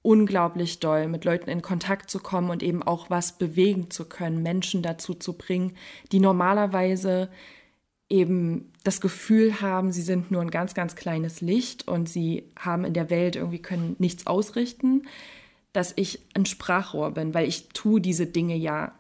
unglaublich 0.03 0.81
doll, 0.81 1.07
mit 1.07 1.25
Leuten 1.25 1.49
in 1.49 1.63
Kontakt 1.63 2.11
zu 2.11 2.19
kommen 2.19 2.51
und 2.51 2.63
eben 2.63 2.83
auch 2.83 3.09
was 3.09 3.39
bewegen 3.39 3.91
zu 3.91 4.05
können, 4.05 4.43
Menschen 4.43 4.83
dazu 4.83 5.15
zu 5.15 5.35
bringen, 5.35 5.77
die 6.11 6.21
normalerweise 6.21 7.31
eben 8.09 8.73
das 8.85 9.01
Gefühl 9.01 9.61
haben, 9.61 9.91
sie 9.93 10.03
sind 10.03 10.31
nur 10.31 10.43
ein 10.43 10.51
ganz, 10.51 10.75
ganz 10.75 10.97
kleines 10.97 11.41
Licht 11.41 11.89
und 11.89 12.09
sie 12.09 12.51
haben 12.59 12.85
in 12.85 12.95
der 12.95 13.11
Welt 13.11 13.37
irgendwie 13.37 13.63
können 13.63 13.97
nichts 13.99 14.27
ausrichten, 14.27 15.07
dass 15.73 15.95
ich 15.97 16.21
ein 16.35 16.45
Sprachrohr 16.45 17.13
bin, 17.13 17.33
weil 17.33 17.49
ich 17.49 17.69
tue 17.69 18.01
diese 18.01 18.27
Dinge 18.27 18.57
ja 18.57 18.93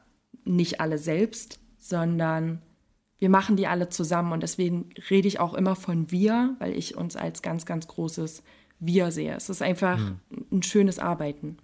nicht 0.44 0.80
alle 0.80 0.98
selbst, 0.98 1.58
sondern 1.78 2.62
wir 3.18 3.28
machen 3.28 3.56
die 3.56 3.66
alle 3.66 3.88
zusammen 3.88 4.32
und 4.32 4.42
deswegen 4.42 4.90
rede 5.10 5.28
ich 5.28 5.40
auch 5.40 5.54
immer 5.54 5.76
von 5.76 6.10
wir, 6.10 6.56
weil 6.58 6.72
ich 6.72 6.96
uns 6.96 7.14
als 7.14 7.42
ganz, 7.42 7.66
ganz 7.66 7.88
großes 7.88 8.42
Wir 8.84 9.12
sehe. 9.12 9.36
Es 9.36 9.48
ist 9.48 9.62
einfach 9.62 9.96
ein 10.50 10.62
schönes 10.64 10.98
Arbeiten. 10.98 11.56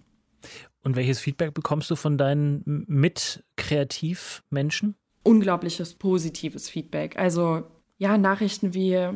Und 0.83 0.95
welches 0.95 1.19
Feedback 1.19 1.53
bekommst 1.53 1.91
du 1.91 1.97
von 1.97 2.17
deinen 2.17 2.85
Mit-Kreativ-Menschen? 2.87 4.95
Unglaubliches 5.25 5.95
positives 5.95 6.71
Feedback. 6.71 7.19
Also 7.19 7.65
ja, 7.99 8.17
Nachrichten 8.17 8.73
wie 8.73 9.09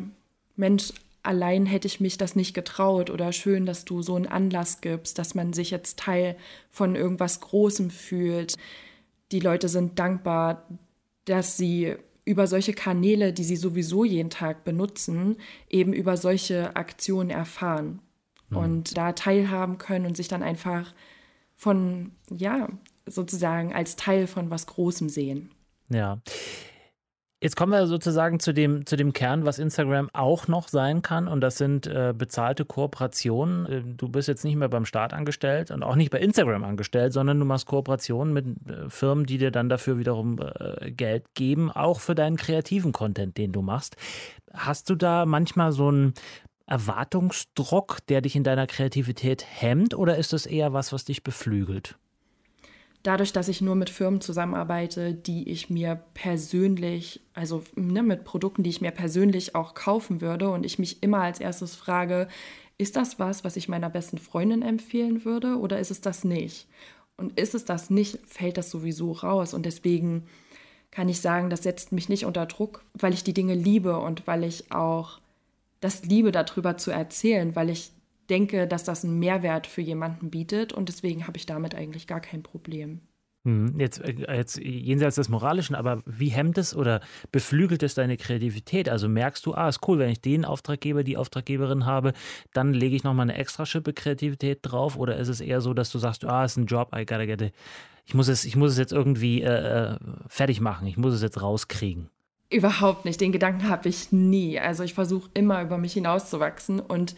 Mensch, 0.57 0.93
allein 1.23 1.65
hätte 1.65 1.87
ich 1.87 2.01
mich 2.01 2.19
das 2.19 2.35
nicht 2.35 2.55
getraut 2.55 3.09
oder 3.09 3.31
schön, 3.31 3.67
dass 3.67 3.85
du 3.85 4.03
so 4.03 4.17
einen 4.17 4.27
Anlass 4.27 4.81
gibst, 4.81 5.21
dass 5.21 5.37
man 5.37 5.53
sich 5.53 5.71
jetzt 5.71 6.01
Teil 6.01 6.37
von 6.71 6.97
irgendwas 6.97 7.41
Großem 7.41 7.91
fühlt. 7.91 8.57
Die 9.31 9.39
Leute 9.39 9.69
sind 9.69 10.01
dankbar, 10.01 10.67
dass 11.25 11.57
sie 11.57 11.95
über 12.25 12.47
solche 12.47 12.73
Kanäle, 12.73 13.33
die 13.33 13.45
sie 13.45 13.57
sowieso 13.57 14.05
jeden 14.05 14.31
Tag 14.31 14.65
benutzen, 14.65 15.37
eben 15.69 15.93
über 15.93 16.17
solche 16.17 16.77
Aktionen 16.77 17.31
erfahren 17.31 18.01
und 18.51 18.97
da 18.97 19.13
teilhaben 19.13 19.79
können 19.79 20.07
und 20.07 20.17
sich 20.17 20.29
dann 20.29 20.43
einfach 20.43 20.95
von, 21.57 22.13
ja, 22.31 22.69
sozusagen 23.07 23.73
als 23.73 23.97
Teil 23.97 24.27
von 24.27 24.51
was 24.51 24.67
Großem 24.67 25.09
sehen. 25.09 25.51
Ja. 25.89 26.21
Jetzt 27.43 27.57
kommen 27.57 27.73
wir 27.73 27.89
sozusagen 27.89 28.39
zu 28.39 28.55
dem, 28.55 28.87
zu 28.87 28.95
dem 28.95 29.13
Kern, 29.13 29.45
was 29.45 29.59
Instagram 29.59 30.09
auch 30.13 30.47
noch 30.47 30.69
sein 30.69 31.03
kann. 31.03 31.27
Und 31.27 31.41
das 31.41 31.59
sind 31.59 31.89
äh, 31.89 32.15
bezahlte 32.17 32.65
Kooperationen. 32.65 33.67
Äh, 33.67 33.83
du 33.85 34.09
bist 34.09 34.29
jetzt 34.29 34.45
nicht 34.45 34.55
mehr 34.55 34.69
beim 34.69 34.85
Staat 34.85 35.13
angestellt 35.13 35.73
und 35.73 35.83
auch 35.83 35.97
nicht 35.97 36.13
bei 36.13 36.21
Instagram 36.21 36.63
angestellt, 36.63 37.13
sondern 37.13 37.41
du 37.41 37.45
machst 37.45 37.67
Kooperationen 37.67 38.33
mit 38.33 38.47
äh, 38.69 38.89
Firmen, 38.89 39.27
die 39.27 39.39
dir 39.39 39.51
dann 39.51 39.69
dafür 39.69 39.99
wiederum 39.99 40.39
äh, 40.39 40.93
Geld 40.93 41.35
geben, 41.35 41.73
auch 41.73 41.99
für 41.99 42.15
deinen 42.15 42.37
kreativen 42.37 42.93
Content, 42.93 43.37
den 43.37 43.51
du 43.51 43.61
machst. 43.61 43.97
Hast 44.53 44.89
du 44.89 44.95
da 44.95 45.27
manchmal 45.27 45.73
so 45.73 45.89
einen 45.89 46.15
Erwartungsdruck, 46.67 48.07
der 48.09 48.21
dich 48.21 48.37
in 48.37 48.45
deiner 48.45 48.69
Kreativität 48.69 49.45
hemmt, 49.49 49.97
oder 49.97 50.17
ist 50.17 50.33
das 50.33 50.47
eher 50.47 50.75
was, 50.75 50.93
was 50.93 51.07
dich 51.07 51.25
beflügelt? 51.25 51.97
Dadurch, 53.03 53.33
dass 53.33 53.49
ich 53.49 53.61
nur 53.61 53.75
mit 53.75 53.91
Firmen 53.91 54.21
zusammenarbeite, 54.21 55.15
die 55.15 55.49
ich 55.49 55.71
mir 55.71 56.01
persönlich, 56.15 57.21
also 57.35 57.63
ne, 57.75 58.03
mit 58.03 58.25
Produkten, 58.25 58.63
die 58.63 58.71
ich 58.71 58.81
mir 58.81 58.93
persönlich 58.93 59.55
auch 59.55 59.75
kaufen 59.75 60.21
würde 60.21 60.51
und 60.51 60.65
ich 60.65 60.79
mich 60.79 61.03
immer 61.03 61.21
als 61.21 61.41
erstes 61.41 61.75
frage, 61.75 62.29
ist 62.79 62.97
das 62.97 63.19
was, 63.19 63.45
was 63.45 63.57
ich 63.57 63.69
meiner 63.69 63.91
besten 63.91 64.19
Freundin 64.19 64.63
empfehlen 64.63 65.25
würde 65.25 65.57
oder 65.59 65.79
ist 65.79 65.91
es 65.91 66.01
das 66.01 66.25
nicht? 66.25 66.67
Und 67.17 67.39
ist 67.39 67.55
es 67.55 67.65
das 67.65 67.91
nicht, 67.91 68.19
fällt 68.27 68.57
das 68.57 68.71
sowieso 68.71 69.13
raus 69.13 69.55
und 69.55 69.67
deswegen 69.67 70.25
kann 70.91 71.09
ich 71.09 71.21
sagen, 71.21 71.51
das 71.51 71.63
setzt 71.63 71.93
mich 71.93 72.09
nicht 72.09 72.27
unter 72.27 72.47
Druck, 72.47 72.85
weil 72.95 73.15
ich 73.15 73.25
die 73.25 73.35
Dinge 73.35 73.55
liebe 73.55 73.99
und 73.99 74.27
weil 74.27 74.45
ich 74.45 74.73
auch 74.73 75.21
das 75.81 76.05
liebe, 76.05 76.33
darüber 76.33 76.77
zu 76.77 76.91
erzählen, 76.91 77.57
weil 77.57 77.71
ich 77.71 77.93
denke, 78.31 78.67
dass 78.67 78.85
das 78.85 79.05
einen 79.05 79.19
Mehrwert 79.19 79.67
für 79.67 79.81
jemanden 79.81 80.31
bietet 80.31 80.73
und 80.73 80.89
deswegen 80.89 81.27
habe 81.27 81.37
ich 81.37 81.47
damit 81.47 81.75
eigentlich 81.75 82.07
gar 82.07 82.21
kein 82.21 82.43
Problem. 82.43 83.01
Hm, 83.45 83.79
Jetzt, 83.79 84.01
äh, 84.01 84.15
jetzt 84.37 84.59
jenseits 84.59 85.17
des 85.17 85.29
Moralischen, 85.29 85.75
aber 85.75 86.03
wie 86.07 86.29
hemmt 86.29 86.59
es 86.59 86.77
oder 86.77 87.01
beflügelt 87.33 87.83
es 87.83 87.95
deine 87.95 88.17
Kreativität? 88.17 88.89
Also 88.89 89.09
merkst 89.09 89.45
du, 89.45 89.55
ah, 89.55 89.69
ist 89.69 89.87
cool, 89.89 89.99
wenn 89.99 90.11
ich 90.11 90.21
den 90.21 90.45
Auftraggeber, 90.45 91.03
die 91.03 91.17
Auftraggeberin 91.17 91.85
habe, 91.85 92.13
dann 92.53 92.73
lege 92.73 92.95
ich 92.95 93.03
nochmal 93.03 93.29
eine 93.29 93.37
extra 93.37 93.67
Schippe 93.67 93.93
Kreativität 93.93 94.61
drauf? 94.63 94.97
Oder 94.97 95.17
ist 95.17 95.29
es 95.29 95.41
eher 95.41 95.61
so, 95.61 95.75
dass 95.75 95.91
du 95.91 95.99
sagst, 95.99 96.25
ah, 96.25 96.45
ist 96.45 96.57
ein 96.57 96.67
Job, 96.67 96.95
I 96.95 97.05
gotta 97.05 97.27
get 97.27 97.43
it. 97.43 97.53
Ich 98.05 98.15
muss 98.15 98.29
es, 98.29 98.45
ich 98.45 98.55
muss 98.55 98.73
es 98.73 98.79
jetzt 98.79 98.93
irgendwie 98.93 99.43
äh, 99.43 99.95
äh, 99.95 99.99
fertig 100.29 100.61
machen, 100.61 100.87
ich 100.87 100.97
muss 100.97 101.15
es 101.15 101.23
jetzt 101.23 101.43
rauskriegen. 101.43 102.11
Überhaupt 102.49 103.05
nicht. 103.07 103.21
Den 103.21 103.33
Gedanken 103.33 103.69
habe 103.69 103.89
ich 103.89 104.13
nie. 104.13 104.59
Also 104.61 104.85
ich 104.85 104.95
versuche 104.95 105.31
immer 105.35 105.63
über 105.63 105.79
mich 105.79 105.95
hinauszuwachsen 105.95 106.81
und 106.81 107.17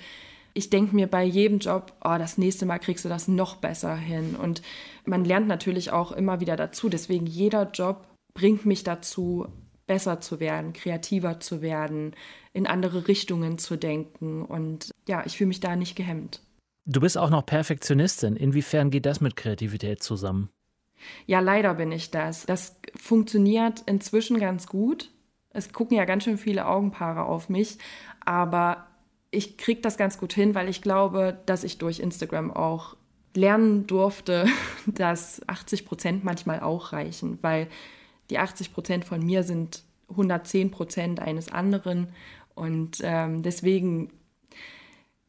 ich 0.54 0.70
denke 0.70 0.94
mir 0.94 1.08
bei 1.08 1.24
jedem 1.24 1.58
Job, 1.58 1.92
oh, 2.04 2.16
das 2.16 2.38
nächste 2.38 2.64
Mal 2.64 2.78
kriegst 2.78 3.04
du 3.04 3.08
das 3.08 3.26
noch 3.26 3.56
besser 3.56 3.96
hin. 3.96 4.36
Und 4.36 4.62
man 5.04 5.24
lernt 5.24 5.48
natürlich 5.48 5.90
auch 5.90 6.12
immer 6.12 6.40
wieder 6.40 6.56
dazu. 6.56 6.88
Deswegen 6.88 7.26
jeder 7.26 7.70
Job 7.72 8.06
bringt 8.34 8.64
mich 8.64 8.84
dazu, 8.84 9.48
besser 9.86 10.20
zu 10.20 10.40
werden, 10.40 10.72
kreativer 10.72 11.40
zu 11.40 11.60
werden, 11.60 12.14
in 12.52 12.66
andere 12.66 13.08
Richtungen 13.08 13.58
zu 13.58 13.76
denken. 13.76 14.44
Und 14.44 14.90
ja, 15.08 15.24
ich 15.26 15.36
fühle 15.36 15.48
mich 15.48 15.60
da 15.60 15.74
nicht 15.74 15.96
gehemmt. 15.96 16.40
Du 16.86 17.00
bist 17.00 17.18
auch 17.18 17.30
noch 17.30 17.44
Perfektionistin. 17.44 18.36
Inwiefern 18.36 18.90
geht 18.90 19.06
das 19.06 19.20
mit 19.20 19.36
Kreativität 19.36 20.02
zusammen? 20.02 20.50
Ja, 21.26 21.40
leider 21.40 21.74
bin 21.74 21.90
ich 21.90 22.10
das. 22.10 22.46
Das 22.46 22.76
funktioniert 22.94 23.82
inzwischen 23.86 24.38
ganz 24.38 24.68
gut. 24.68 25.10
Es 25.50 25.72
gucken 25.72 25.96
ja 25.96 26.04
ganz 26.04 26.24
schön 26.24 26.38
viele 26.38 26.66
Augenpaare 26.66 27.24
auf 27.24 27.48
mich, 27.48 27.78
aber 28.24 28.86
ich 29.34 29.56
kriege 29.56 29.80
das 29.80 29.96
ganz 29.96 30.18
gut 30.18 30.32
hin, 30.32 30.54
weil 30.54 30.68
ich 30.68 30.82
glaube, 30.82 31.38
dass 31.46 31.64
ich 31.64 31.78
durch 31.78 32.00
Instagram 32.00 32.50
auch 32.50 32.96
lernen 33.34 33.86
durfte, 33.86 34.46
dass 34.86 35.46
80 35.48 35.84
Prozent 35.84 36.24
manchmal 36.24 36.60
auch 36.60 36.92
reichen, 36.92 37.38
weil 37.42 37.68
die 38.30 38.38
80 38.38 38.72
Prozent 38.72 39.04
von 39.04 39.24
mir 39.24 39.42
sind 39.42 39.82
110 40.10 40.70
Prozent 40.70 41.20
eines 41.20 41.50
anderen 41.50 42.08
und 42.54 42.98
ähm, 43.02 43.42
deswegen 43.42 44.10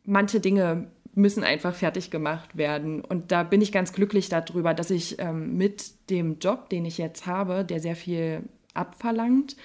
manche 0.03 0.39
Dinge 0.39 0.87
müssen 1.15 1.43
einfach 1.43 1.73
fertig 1.73 2.11
gemacht 2.11 2.57
werden. 2.57 3.01
Und 3.01 3.31
da 3.31 3.43
bin 3.43 3.61
ich 3.61 3.71
ganz 3.71 3.93
glücklich 3.93 4.29
darüber, 4.29 4.73
dass 4.73 4.91
ich 4.91 5.17
ähm, 5.19 5.55
mit 5.55 6.09
dem 6.09 6.39
Job, 6.39 6.69
den 6.69 6.85
ich 6.85 6.97
jetzt 6.97 7.25
habe, 7.25 7.63
der 7.63 7.79
sehr 7.79 7.95
viel 7.95 8.43
abverlangt, 8.73 9.55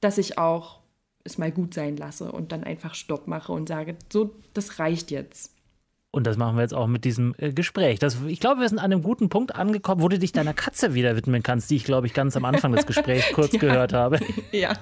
dass 0.00 0.18
ich 0.18 0.38
auch 0.38 0.78
es 1.28 1.38
mal 1.38 1.52
gut 1.52 1.74
sein 1.74 1.96
lasse 1.96 2.32
und 2.32 2.52
dann 2.52 2.64
einfach 2.64 2.94
Stopp 2.94 3.26
mache 3.26 3.52
und 3.52 3.68
sage, 3.68 3.96
so, 4.12 4.34
das 4.54 4.78
reicht 4.78 5.10
jetzt. 5.10 5.52
Und 6.10 6.26
das 6.26 6.38
machen 6.38 6.56
wir 6.56 6.62
jetzt 6.62 6.72
auch 6.72 6.86
mit 6.86 7.04
diesem 7.04 7.34
äh, 7.36 7.52
Gespräch. 7.52 7.98
Das, 7.98 8.16
ich 8.26 8.40
glaube, 8.40 8.62
wir 8.62 8.68
sind 8.68 8.78
an 8.78 8.86
einem 8.86 9.02
guten 9.02 9.28
Punkt 9.28 9.54
angekommen, 9.54 10.00
wo 10.00 10.08
du 10.08 10.18
dich 10.18 10.32
deiner 10.32 10.54
Katze 10.54 10.94
wieder 10.94 11.14
widmen 11.16 11.42
kannst, 11.42 11.70
die 11.70 11.76
ich, 11.76 11.84
glaube 11.84 12.06
ich, 12.06 12.14
ganz 12.14 12.34
am 12.34 12.46
Anfang 12.46 12.72
des 12.72 12.86
Gesprächs 12.86 13.26
kurz 13.34 13.52
ja. 13.52 13.58
gehört 13.58 13.92
habe. 13.92 14.18
Ja. 14.50 14.72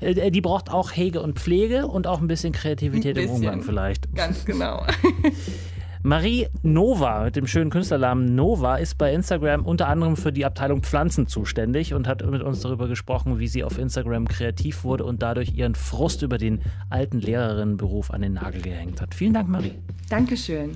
Äh, 0.00 0.30
die 0.30 0.40
braucht 0.40 0.70
auch 0.70 0.92
Hege 0.92 1.20
und 1.20 1.38
Pflege 1.38 1.86
und 1.86 2.06
auch 2.06 2.20
ein 2.20 2.28
bisschen 2.28 2.52
Kreativität 2.52 3.14
bisschen. 3.16 3.30
im 3.30 3.36
Umgang 3.36 3.62
vielleicht. 3.62 4.14
Ganz 4.14 4.44
genau. 4.44 4.86
Marie 6.04 6.48
Nova 6.64 7.22
mit 7.22 7.36
dem 7.36 7.46
schönen 7.46 7.70
Künstlernamen 7.70 8.34
Nova 8.34 8.76
ist 8.76 8.98
bei 8.98 9.14
Instagram 9.14 9.64
unter 9.64 9.86
anderem 9.86 10.16
für 10.16 10.32
die 10.32 10.44
Abteilung 10.44 10.82
Pflanzen 10.82 11.28
zuständig 11.28 11.94
und 11.94 12.08
hat 12.08 12.28
mit 12.28 12.42
uns 12.42 12.60
darüber 12.60 12.88
gesprochen, 12.88 13.38
wie 13.38 13.46
sie 13.46 13.62
auf 13.62 13.78
Instagram 13.78 14.26
kreativ 14.26 14.82
wurde 14.82 15.04
und 15.04 15.22
dadurch 15.22 15.54
ihren 15.54 15.76
Frust 15.76 16.22
über 16.22 16.38
den 16.38 16.60
alten 16.90 17.20
Lehrerinnenberuf 17.20 18.10
an 18.10 18.22
den 18.22 18.32
Nagel 18.32 18.62
gehängt 18.62 19.00
hat. 19.00 19.14
Vielen 19.14 19.34
Dank, 19.34 19.48
Marie. 19.48 19.74
Dankeschön. 20.08 20.72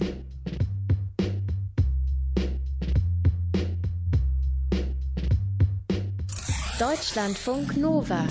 Deutschlandfunk 6.79 7.77
Nova. 7.77 8.27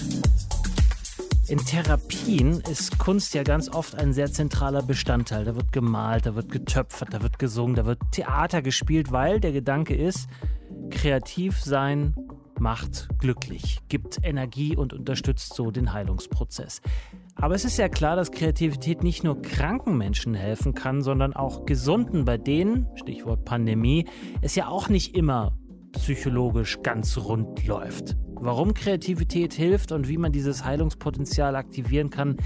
In 1.48 1.60
Therapien 1.60 2.60
ist 2.62 2.98
Kunst 2.98 3.36
ja 3.36 3.44
ganz 3.44 3.70
oft 3.70 3.94
ein 3.94 4.14
sehr 4.14 4.32
zentraler 4.32 4.82
Bestandteil. 4.82 5.46
Da 5.46 5.56
wird 5.56 5.72
gemalt, 5.72 6.26
da 6.26 6.34
wird 6.34 6.52
getöpfert, 6.52 7.14
da 7.14 7.22
wird 7.22 7.38
gesungen, 7.38 7.76
da 7.76 7.86
wird 7.86 8.00
Theater 8.12 8.64
gespielt, 8.64 9.12
weil 9.12 9.40
der 9.40 9.52
Gedanke 9.52 9.96
ist, 9.96 10.28
kreativ 10.90 11.62
sein 11.62 12.16
macht 12.58 13.10
glücklich, 13.20 13.82
gibt 13.90 14.18
Energie 14.24 14.76
und 14.76 14.94
unterstützt 14.94 15.54
so 15.54 15.70
den 15.70 15.94
Heilungsprozess. 15.94 16.82
Aber 17.36 17.54
es 17.54 17.64
ist 17.64 17.78
ja 17.78 17.90
klar, 17.90 18.16
dass 18.16 18.32
Kreativität 18.32 19.04
nicht 19.04 19.24
nur 19.24 19.40
kranken 19.44 19.98
Menschen 19.98 20.34
helfen 20.34 20.74
kann, 20.74 21.02
sondern 21.04 21.34
auch 21.34 21.66
gesunden, 21.68 22.26
bei 22.26 22.40
denen, 22.40 22.88
Stichwort 22.96 23.46
Pandemie, 23.46 24.08
es 24.42 24.56
ja 24.56 24.68
auch 24.68 24.90
nicht 24.90 25.16
immer 25.16 25.56
psychologisch 25.92 26.82
ganz 26.82 27.18
rund 27.18 27.68
läuft. 27.68 28.16
Warum 28.46 28.76
Kreativität 28.76 29.54
hilft 29.54 29.92
und 29.92 30.08
wie 30.08 30.20
man 30.20 30.32
dieses 30.32 30.64
Heilungspotenzial 30.64 31.56
aktivieren 31.56 32.12
kann, 32.12 32.38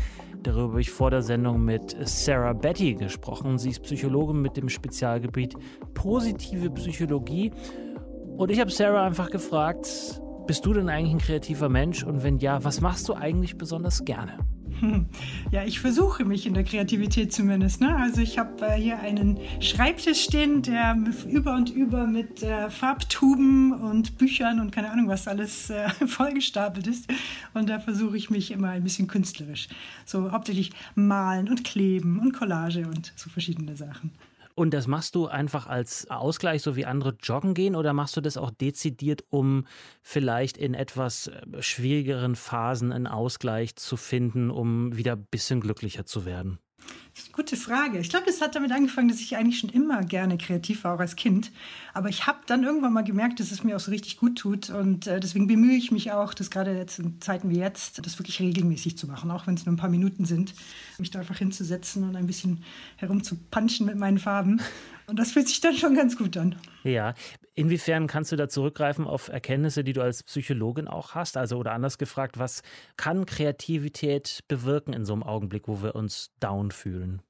darüber 0.43 0.69
habe 0.69 0.79
ich 0.79 0.91
vor 0.91 1.11
der 1.11 1.21
Sendung 1.21 1.65
mit 1.65 1.93
Sarah 2.05 2.53
Betty 2.53 2.93
gesprochen. 2.93 3.57
Sie 3.57 3.71
ist 3.71 3.83
Psychologin 3.83 4.41
mit 4.41 4.55
dem 4.55 4.69
Spezialgebiet 4.69 5.55
positive 5.95 6.69
Psychologie. 6.69 7.51
Und 8.37 8.49
ich 8.49 8.61
habe 8.61 8.71
Sarah 8.71 9.05
einfach 9.05 9.29
gefragt, 9.29 10.21
bist 10.49 10.65
du 10.65 10.73
denn 10.73 10.89
eigentlich 10.89 11.13
ein 11.13 11.19
kreativer 11.19 11.69
Mensch? 11.69 12.03
Und 12.03 12.23
wenn 12.23 12.39
ja, 12.39 12.63
was 12.63 12.81
machst 12.81 13.07
du 13.07 13.13
eigentlich 13.13 13.55
besonders 13.59 14.03
gerne? 14.03 14.39
Ja, 15.51 15.63
ich 15.63 15.79
versuche 15.79 16.25
mich 16.25 16.47
in 16.47 16.55
der 16.55 16.63
Kreativität 16.63 17.31
zumindest. 17.31 17.81
Ne? 17.81 17.95
Also 17.95 18.21
ich 18.21 18.39
habe 18.39 18.65
äh, 18.65 18.73
hier 18.73 18.97
einen 18.99 19.39
Schreibtisch 19.59 20.23
stehen, 20.23 20.63
der 20.63 20.97
über 21.27 21.53
und 21.53 21.69
über 21.69 22.07
mit 22.07 22.41
äh, 22.41 22.71
Farbtuben 22.71 23.73
und 23.73 24.17
Büchern 24.17 24.59
und 24.59 24.71
keine 24.71 24.89
Ahnung 24.89 25.07
was 25.07 25.27
alles 25.27 25.69
äh, 25.69 25.87
vollgestapelt 26.07 26.87
ist. 26.87 27.07
Und 27.53 27.69
da 27.69 27.79
versuche 27.79 28.17
ich 28.17 28.31
mich 28.31 28.49
immer 28.49 28.69
ein 28.69 28.83
bisschen 28.83 29.07
künstlerisch. 29.07 29.67
So 30.05 30.31
hauptsächlich 30.31 30.71
malen 30.95 31.47
und 31.47 31.63
kleben 31.63 32.19
und 32.19 32.31
Collage 32.31 32.87
und 32.87 33.13
so 33.15 33.29
verschiedene 33.29 33.75
Sachen. 33.75 34.11
Und 34.55 34.73
das 34.73 34.87
machst 34.87 35.15
du 35.15 35.27
einfach 35.27 35.67
als 35.67 36.09
Ausgleich, 36.09 36.61
so 36.61 36.75
wie 36.75 36.85
andere 36.85 37.15
joggen 37.21 37.53
gehen, 37.53 37.75
oder 37.75 37.93
machst 37.93 38.17
du 38.17 38.21
das 38.21 38.37
auch 38.37 38.51
dezidiert, 38.51 39.23
um 39.29 39.65
vielleicht 40.01 40.57
in 40.57 40.73
etwas 40.73 41.27
äh, 41.27 41.61
schwierigeren 41.61 42.35
Phasen 42.35 42.91
einen 42.91 43.07
Ausgleich 43.07 43.75
zu 43.75 43.97
finden, 43.97 44.49
um 44.49 44.95
wieder 44.95 45.13
ein 45.13 45.25
bisschen 45.31 45.61
glücklicher 45.61 46.05
zu 46.05 46.25
werden? 46.25 46.59
Gute 47.33 47.57
Frage. 47.57 47.99
Ich 47.99 48.09
glaube, 48.09 48.25
das 48.25 48.41
hat 48.41 48.55
damit 48.55 48.71
angefangen, 48.71 49.09
dass 49.09 49.19
ich 49.19 49.35
eigentlich 49.35 49.59
schon 49.59 49.69
immer 49.69 50.03
gerne 50.03 50.37
kreativ 50.37 50.83
war, 50.83 50.95
auch 50.95 50.99
als 50.99 51.15
Kind. 51.15 51.51
Aber 51.99 52.07
ich 52.07 52.27
habe 52.27 52.39
dann 52.45 52.63
irgendwann 52.63 52.93
mal 52.93 53.03
gemerkt, 53.03 53.41
dass 53.41 53.51
es 53.51 53.65
mir 53.65 53.75
auch 53.75 53.81
so 53.81 53.91
richtig 53.91 54.15
gut 54.15 54.37
tut. 54.37 54.69
Und 54.69 55.05
äh, 55.05 55.19
deswegen 55.19 55.47
bemühe 55.47 55.75
ich 55.75 55.91
mich 55.91 56.13
auch, 56.13 56.33
das 56.33 56.49
gerade 56.49 56.73
jetzt 56.73 56.97
in 56.97 57.19
Zeiten 57.19 57.49
wie 57.49 57.57
jetzt, 57.57 58.05
das 58.05 58.17
wirklich 58.17 58.39
regelmäßig 58.39 58.97
zu 58.97 59.05
machen, 59.05 59.29
auch 59.31 59.47
wenn 59.47 59.55
es 59.55 59.65
nur 59.65 59.73
ein 59.73 59.77
paar 59.77 59.89
Minuten 59.89 60.23
sind, 60.23 60.53
mich 60.97 61.11
da 61.11 61.19
einfach 61.19 61.37
hinzusetzen 61.37 62.05
und 62.05 62.15
ein 62.15 62.25
bisschen 62.25 62.63
herumzupanschen 62.95 63.85
mit 63.85 63.97
meinen 63.97 64.17
Farben. 64.17 64.61
Und 65.07 65.19
das 65.19 65.33
fühlt 65.33 65.49
sich 65.49 65.59
dann 65.59 65.75
schon 65.75 65.93
ganz 65.93 66.15
gut 66.15 66.37
an. 66.37 66.55
Ja, 66.85 67.15
inwiefern 67.53 68.07
kannst 68.07 68.31
du 68.31 68.37
da 68.37 68.47
zurückgreifen 68.47 69.05
auf 69.05 69.27
Erkenntnisse, 69.27 69.83
die 69.83 69.91
du 69.91 70.01
als 70.01 70.23
Psychologin 70.23 70.87
auch 70.87 71.15
hast? 71.15 71.35
Also, 71.35 71.57
oder 71.57 71.73
anders 71.73 71.97
gefragt, 71.97 72.39
was 72.39 72.61
kann 72.95 73.25
Kreativität 73.25 74.45
bewirken 74.47 74.93
in 74.93 75.03
so 75.03 75.11
einem 75.11 75.23
Augenblick, 75.23 75.67
wo 75.67 75.83
wir 75.83 75.95
uns 75.95 76.31
down 76.39 76.71
fühlen? 76.71 77.21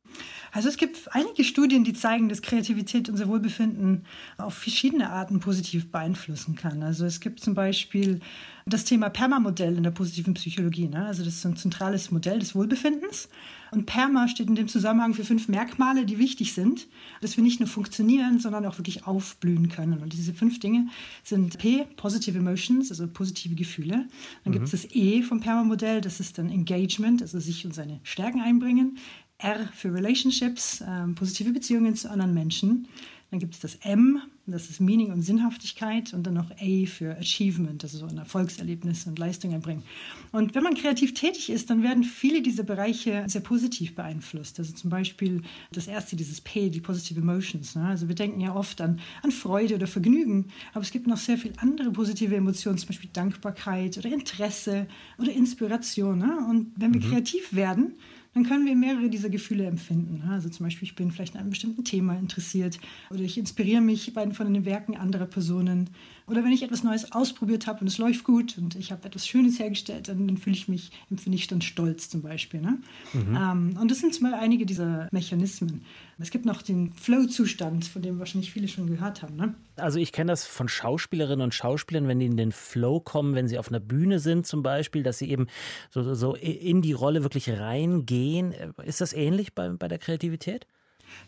Also 0.51 0.67
es 0.67 0.77
gibt 0.77 1.13
einige 1.13 1.43
Studien, 1.43 1.83
die 1.83 1.93
zeigen, 1.93 2.29
dass 2.29 2.41
Kreativität 2.41 3.09
unser 3.09 3.27
Wohlbefinden 3.27 4.05
auf 4.37 4.55
verschiedene 4.55 5.09
Arten 5.11 5.39
positiv 5.39 5.91
beeinflussen 5.91 6.55
kann. 6.55 6.81
Also 6.81 7.05
es 7.05 7.19
gibt 7.19 7.39
zum 7.39 7.53
Beispiel 7.53 8.19
das 8.65 8.83
Thema 8.83 9.09
Perma-Modell 9.09 9.77
in 9.77 9.83
der 9.83 9.91
positiven 9.91 10.33
Psychologie. 10.33 10.87
Ne? 10.87 11.05
Also 11.05 11.23
das 11.23 11.35
ist 11.35 11.45
ein 11.45 11.55
zentrales 11.55 12.11
Modell 12.11 12.39
des 12.39 12.55
Wohlbefindens. 12.55 13.29
Und 13.71 13.85
Perma 13.85 14.27
steht 14.27 14.47
in 14.47 14.55
dem 14.55 14.67
Zusammenhang 14.67 15.13
für 15.13 15.23
fünf 15.23 15.47
Merkmale, 15.47 16.05
die 16.05 16.17
wichtig 16.17 16.53
sind, 16.53 16.87
dass 17.21 17.37
wir 17.37 17.43
nicht 17.43 17.59
nur 17.59 17.69
funktionieren, 17.69 18.39
sondern 18.39 18.65
auch 18.65 18.79
wirklich 18.79 19.05
aufblühen 19.05 19.69
können. 19.69 19.99
Und 19.99 20.13
diese 20.13 20.33
fünf 20.33 20.59
Dinge 20.59 20.87
sind 21.23 21.59
P, 21.59 21.85
Positive 21.95 22.37
Emotions, 22.37 22.89
also 22.89 23.07
positive 23.07 23.53
Gefühle. 23.53 24.07
Dann 24.43 24.51
mhm. 24.51 24.53
gibt 24.53 24.65
es 24.65 24.71
das 24.71 24.87
E 24.91 25.21
vom 25.21 25.39
Perma-Modell, 25.39 26.01
das 26.01 26.19
ist 26.19 26.39
dann 26.39 26.49
Engagement, 26.49 27.21
also 27.21 27.39
sich 27.39 27.63
und 27.65 27.75
seine 27.75 27.99
Stärken 28.03 28.41
einbringen. 28.41 28.97
R 29.39 29.69
für 29.73 29.93
Relationships, 29.93 30.81
äh, 30.81 31.07
positive 31.15 31.51
Beziehungen 31.51 31.95
zu 31.95 32.09
anderen 32.11 32.33
Menschen. 32.33 32.87
Dann 33.31 33.39
gibt 33.39 33.53
es 33.53 33.59
das 33.59 33.75
M, 33.83 34.21
das 34.47 34.71
ist 34.71 34.79
Meaning 34.81 35.11
und 35.11 35.21
Sinnhaftigkeit 35.21 36.13
und 36.15 36.25
dann 36.25 36.33
noch 36.33 36.49
A 36.49 36.85
für 36.87 37.15
Achievement, 37.17 37.83
also 37.83 37.99
so 37.99 38.07
ein 38.07 38.17
Erfolgserlebnis 38.17 39.05
und 39.05 39.19
Leistung 39.19 39.51
erbringen. 39.51 39.83
Und 40.31 40.55
wenn 40.55 40.63
man 40.63 40.73
kreativ 40.73 41.13
tätig 41.13 41.51
ist, 41.51 41.69
dann 41.69 41.83
werden 41.83 42.03
viele 42.03 42.41
dieser 42.41 42.63
Bereiche 42.63 43.23
sehr 43.27 43.41
positiv 43.41 43.93
beeinflusst. 43.93 44.57
Also 44.57 44.73
zum 44.73 44.89
Beispiel 44.89 45.43
das 45.71 45.87
erste, 45.87 46.15
dieses 46.15 46.41
P, 46.41 46.71
die 46.71 46.81
Positive 46.81 47.19
Emotions. 47.19 47.75
Ne? 47.75 47.85
Also 47.85 48.07
wir 48.07 48.15
denken 48.15 48.41
ja 48.41 48.55
oft 48.55 48.81
an, 48.81 48.99
an 49.21 49.31
Freude 49.31 49.75
oder 49.75 49.87
Vergnügen, 49.87 50.47
aber 50.73 50.81
es 50.81 50.91
gibt 50.91 51.05
noch 51.05 51.17
sehr 51.17 51.37
viele 51.37 51.53
andere 51.59 51.91
positive 51.91 52.35
Emotionen, 52.35 52.79
zum 52.79 52.87
Beispiel 52.87 53.11
Dankbarkeit 53.13 53.97
oder 53.99 54.11
Interesse 54.11 54.87
oder 55.19 55.31
Inspiration. 55.31 56.17
Ne? 56.17 56.35
Und 56.49 56.71
wenn 56.77 56.95
wir 56.95 57.01
mhm. 57.01 57.11
kreativ 57.11 57.53
werden, 57.53 57.93
dann 58.33 58.43
können 58.43 58.65
wir 58.65 58.75
mehrere 58.75 59.09
dieser 59.09 59.29
Gefühle 59.29 59.65
empfinden. 59.65 60.23
Also 60.29 60.49
zum 60.49 60.65
Beispiel, 60.65 60.87
ich 60.87 60.95
bin 60.95 61.11
vielleicht 61.11 61.35
an 61.35 61.41
einem 61.41 61.49
bestimmten 61.49 61.83
Thema 61.83 62.15
interessiert 62.15 62.79
oder 63.09 63.21
ich 63.21 63.37
inspiriere 63.37 63.81
mich 63.81 64.13
von 64.13 64.53
den 64.53 64.65
Werken 64.65 64.95
anderer 64.95 65.25
Personen. 65.25 65.89
Oder 66.29 66.43
wenn 66.43 66.51
ich 66.51 66.63
etwas 66.63 66.83
Neues 66.83 67.11
ausprobiert 67.11 67.67
habe 67.67 67.81
und 67.81 67.87
es 67.87 67.97
läuft 67.97 68.23
gut 68.23 68.57
und 68.57 68.75
ich 68.75 68.91
habe 68.91 69.05
etwas 69.07 69.27
Schönes 69.27 69.59
hergestellt, 69.59 70.07
dann, 70.07 70.27
dann 70.27 70.37
fühle 70.37 70.55
ich 70.55 70.67
mich, 70.67 70.91
empfinde 71.09 71.37
ich 71.37 71.47
dann 71.47 71.61
stolz 71.61 72.09
zum 72.09 72.21
Beispiel. 72.21 72.61
Ne? 72.61 72.79
Mhm. 73.13 73.35
Ähm, 73.35 73.77
und 73.79 73.89
das 73.91 73.99
sind 73.99 74.13
zum 74.13 74.23
Beispiel 74.23 74.43
einige 74.43 74.65
dieser 74.65 75.07
Mechanismen. 75.11 75.83
Es 76.21 76.31
gibt 76.31 76.45
noch 76.45 76.61
den 76.61 76.91
Flow-Zustand, 76.93 77.85
von 77.85 78.01
dem 78.01 78.19
wahrscheinlich 78.19 78.51
viele 78.51 78.67
schon 78.67 78.87
gehört 78.87 79.21
haben. 79.21 79.37
Ne? 79.37 79.55
Also 79.77 79.99
ich 79.99 80.11
kenne 80.11 80.33
das 80.33 80.45
von 80.45 80.67
Schauspielerinnen 80.67 81.41
und 81.41 81.53
Schauspielern, 81.53 82.09
wenn 82.09 82.19
die 82.19 82.25
in 82.25 82.35
den 82.35 82.51
Flow 82.51 82.99
kommen, 82.99 83.35
wenn 83.35 83.47
sie 83.47 83.57
auf 83.57 83.69
einer 83.69 83.79
Bühne 83.79 84.19
sind 84.19 84.45
zum 84.45 84.61
Beispiel, 84.61 85.01
dass 85.01 85.17
sie 85.17 85.29
eben 85.29 85.47
so, 85.89 86.13
so 86.13 86.35
in 86.35 86.81
die 86.81 86.91
Rolle 86.91 87.23
wirklich 87.23 87.49
reingehen 87.49 88.19
gehen. 88.19 88.53
Ist 88.83 89.01
das 89.01 89.13
ähnlich 89.13 89.53
bei, 89.53 89.69
bei 89.69 89.87
der 89.87 89.97
Kreativität? 89.97 90.67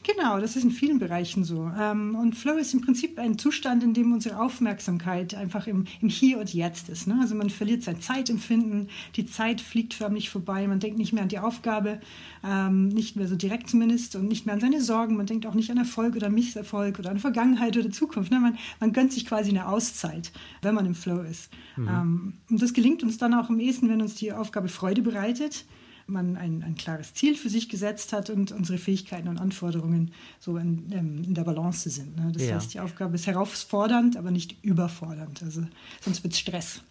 Genau, 0.04 0.40
das 0.40 0.56
ist 0.56 0.64
in 0.64 0.72
vielen 0.72 1.00
Bereichen 1.00 1.44
so. 1.44 1.72
Ähm, 1.80 2.16
und 2.16 2.36
Flow 2.36 2.56
ist 2.56 2.74
im 2.74 2.82
Prinzip 2.82 3.20
ein 3.20 3.38
Zustand, 3.38 3.84
in 3.84 3.94
dem 3.94 4.14
unsere 4.14 4.40
Aufmerksamkeit 4.40 5.36
einfach 5.36 5.68
im, 5.68 5.86
im 6.02 6.10
Hier 6.10 6.40
und 6.40 6.54
Jetzt 6.54 6.90
ist. 6.90 7.08
Ne? 7.08 7.18
Also 7.22 7.36
man 7.36 7.50
verliert 7.50 7.84
sein 7.84 8.02
Zeitempfinden, 8.02 8.90
die 9.16 9.26
Zeit 9.26 9.62
fliegt 9.62 9.94
förmlich 9.94 10.30
vorbei, 10.30 10.68
man 10.68 10.80
denkt 10.80 10.98
nicht 10.98 11.14
mehr 11.14 11.24
an 11.24 11.30
die 11.30 11.40
Aufgabe, 11.40 12.00
ähm, 12.44 12.90
nicht 12.90 13.16
mehr 13.16 13.28
so 13.28 13.36
direkt 13.36 13.70
zumindest 13.70 14.16
und 14.16 14.28
nicht 14.28 14.46
mehr 14.46 14.56
an 14.56 14.62
seine 14.62 14.82
Sorgen, 14.82 15.18
man 15.18 15.28
denkt 15.28 15.46
auch 15.46 15.54
nicht 15.54 15.70
an 15.70 15.78
Erfolg 15.78 16.16
oder 16.16 16.30
Misserfolg 16.30 16.98
oder 16.98 17.12
an 17.12 17.20
Vergangenheit 17.20 17.78
oder 17.78 17.92
Zukunft. 17.92 18.32
Ne? 18.32 18.40
Man, 18.40 18.58
man 18.80 18.94
gönnt 18.94 19.14
sich 19.14 19.26
quasi 19.26 19.52
eine 19.52 19.68
Auszeit, 19.68 20.32
wenn 20.62 20.74
man 20.74 20.86
im 20.86 20.96
Flow 20.96 21.22
ist. 21.22 21.52
Mhm. 21.76 21.88
Ähm, 21.88 22.34
und 22.50 22.62
das 22.62 22.74
gelingt 22.74 23.04
uns 23.04 23.18
dann 23.18 23.34
auch 23.34 23.50
am 23.50 23.60
ehesten, 23.60 23.90
wenn 23.90 24.02
uns 24.02 24.16
die 24.16 24.34
Aufgabe 24.34 24.68
Freude 24.68 25.02
bereitet 25.02 25.66
man 26.08 26.38
ein, 26.38 26.64
ein 26.64 26.76
klares 26.76 27.14
Ziel 27.14 27.36
für 27.36 27.50
sich 27.50 27.70
gesetzt 27.70 28.14
hat 28.14 28.30
und 28.30 28.52
unsere 28.52 28.78
Fähigkeiten 28.78 29.28
und 29.28 29.38
Anforderungen 29.38 30.12
so 30.40 30.58
in, 30.58 30.92
ähm, 30.92 31.24
in 31.24 31.34
der 31.34 31.44
Balance 31.44 31.90
sind. 31.90 32.18
Ne? 32.18 32.32
Das 32.34 32.44
ja. 32.44 32.56
heißt, 32.56 32.74
die 32.74 32.80
Aufgabe 32.80 33.16
ist 33.16 33.28
herausfordernd, 33.28 34.18
aber 34.18 34.32
nicht 34.32 34.64
überfordernd. 34.64 35.44
Also 35.44 35.64
sonst 36.02 36.24
wird 36.24 36.34
es 36.34 36.40
Stress. 36.40 36.82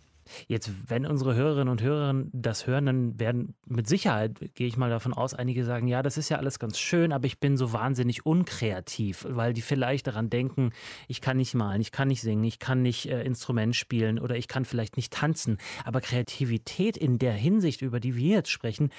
Jetzt, 0.47 0.71
wenn 0.89 1.07
unsere 1.07 1.35
Hörerinnen 1.35 1.69
und 1.69 1.83
Hörer 1.83 2.25
das 2.33 2.67
hören, 2.67 2.87
dann 2.87 3.21
werden 3.21 3.55
mit 3.67 3.89
Sicherheit, 3.89 4.39
gehe 4.55 4.67
ich 4.67 4.77
mal 4.77 4.91
davon 4.91 5.13
aus, 5.13 5.35
einige 5.35 5.65
sagen, 5.65 5.87
ja, 5.87 6.03
das 6.03 6.17
ist 6.17 6.29
ja 6.29 6.39
alles 6.39 6.59
ganz 6.59 6.79
schön, 6.79 7.13
aber 7.13 7.27
ich 7.27 7.41
bin 7.41 7.57
so 7.57 7.73
wahnsinnig 7.73 8.27
unkreativ, 8.27 9.27
weil 9.29 9.53
die 9.53 9.63
vielleicht 9.63 10.07
daran 10.07 10.31
denken, 10.31 10.73
ich 11.09 11.21
kann 11.21 11.37
nicht 11.37 11.55
malen, 11.55 11.81
ich 11.81 11.93
kann 11.93 12.09
nicht 12.09 12.21
singen, 12.21 12.45
ich 12.45 12.59
kann 12.59 12.83
nicht 12.83 13.07
äh, 13.07 13.23
Instrument 13.23 13.77
spielen 13.77 14.19
oder 14.19 14.37
ich 14.37 14.49
kann 14.49 14.65
vielleicht 14.65 14.97
nicht 14.97 15.13
tanzen. 15.13 15.59
Aber 15.85 16.01
Kreativität 16.01 16.97
in 16.97 17.19
der 17.19 17.33
Hinsicht, 17.33 17.83
über 17.83 18.01
die 18.01 18.17
wir 18.17 18.37
jetzt 18.37 18.51
sprechen, 18.51 18.91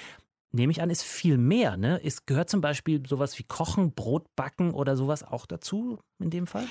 nehme 0.52 0.70
ich 0.70 0.82
an, 0.82 0.90
ist 0.90 1.02
viel 1.02 1.38
mehr. 1.38 1.76
Ne? 1.76 2.00
Es 2.04 2.26
gehört 2.26 2.50
zum 2.50 2.60
Beispiel 2.60 3.02
sowas 3.06 3.38
wie 3.38 3.44
Kochen, 3.44 3.92
Brot 3.92 4.34
backen 4.36 4.72
oder 4.72 4.96
sowas 4.96 5.22
auch 5.22 5.46
dazu 5.46 5.98
in 6.18 6.30
dem 6.30 6.46
Fall? 6.46 6.66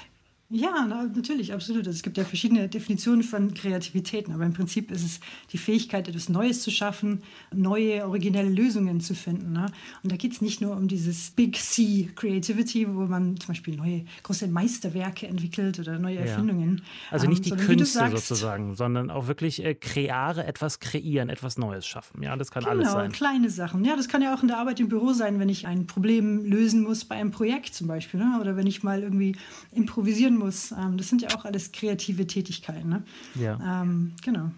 Ja, 0.53 0.85
na, 0.85 1.03
natürlich, 1.03 1.53
absolut. 1.53 1.87
Also 1.87 1.95
es 1.95 2.03
gibt 2.03 2.17
ja 2.17 2.25
verschiedene 2.25 2.67
Definitionen 2.67 3.23
von 3.23 3.53
Kreativitäten, 3.53 4.33
aber 4.33 4.45
im 4.45 4.51
Prinzip 4.51 4.91
ist 4.91 5.05
es 5.05 5.19
die 5.53 5.57
Fähigkeit, 5.57 6.09
etwas 6.09 6.27
Neues 6.27 6.61
zu 6.61 6.71
schaffen, 6.71 7.23
neue, 7.53 8.05
originelle 8.05 8.49
Lösungen 8.49 8.99
zu 8.99 9.15
finden. 9.15 9.53
Ne? 9.53 9.67
Und 10.03 10.11
da 10.11 10.17
geht 10.17 10.33
es 10.33 10.41
nicht 10.41 10.59
nur 10.59 10.75
um 10.75 10.89
dieses 10.89 11.31
Big 11.31 11.55
C 11.55 12.09
Creativity, 12.15 12.85
wo 12.93 13.05
man 13.05 13.37
zum 13.37 13.47
Beispiel 13.47 13.77
neue 13.77 14.03
große 14.23 14.49
Meisterwerke 14.49 15.25
entwickelt 15.25 15.79
oder 15.79 15.97
neue 15.97 16.15
ja. 16.15 16.21
Erfindungen. 16.21 16.81
Also 17.11 17.27
nicht 17.27 17.49
ähm, 17.49 17.57
die 17.57 17.63
Künste 17.63 17.99
sagst, 17.99 18.27
sozusagen, 18.27 18.75
sondern 18.75 19.09
auch 19.09 19.27
wirklich 19.27 19.63
äh, 19.63 19.73
kreare 19.73 20.45
etwas 20.45 20.81
kreieren, 20.81 21.29
etwas 21.29 21.57
Neues 21.57 21.87
schaffen. 21.87 22.23
Ja, 22.23 22.35
das 22.35 22.51
kann 22.51 22.63
genau, 22.63 22.75
alles 22.75 22.91
sein. 22.91 23.13
kleine 23.13 23.49
Sachen. 23.49 23.85
Ja, 23.85 23.95
das 23.95 24.09
kann 24.09 24.21
ja 24.21 24.35
auch 24.35 24.41
in 24.41 24.49
der 24.49 24.57
Arbeit 24.57 24.81
im 24.81 24.89
Büro 24.89 25.13
sein, 25.13 25.39
wenn 25.39 25.47
ich 25.47 25.65
ein 25.65 25.87
Problem 25.87 26.43
lösen 26.43 26.83
muss 26.83 27.05
bei 27.05 27.15
einem 27.15 27.31
Projekt 27.31 27.73
zum 27.73 27.87
Beispiel. 27.87 28.19
Ne? 28.19 28.37
Oder 28.41 28.57
wenn 28.57 28.67
ich 28.67 28.83
mal 28.83 29.01
irgendwie 29.01 29.37
improvisieren 29.71 30.40
muss. 30.41 30.71
Ähm, 30.71 30.97
das 30.97 31.07
sind 31.07 31.21
ja 31.21 31.29
auch 31.35 31.45
alles 31.45 31.71
kreative 31.71 32.27
Tätigkeiten. 32.27 32.89
Ne? 32.89 33.03
Ja. 33.35 33.81
Ähm, 33.83 34.13
genau. 34.23 34.51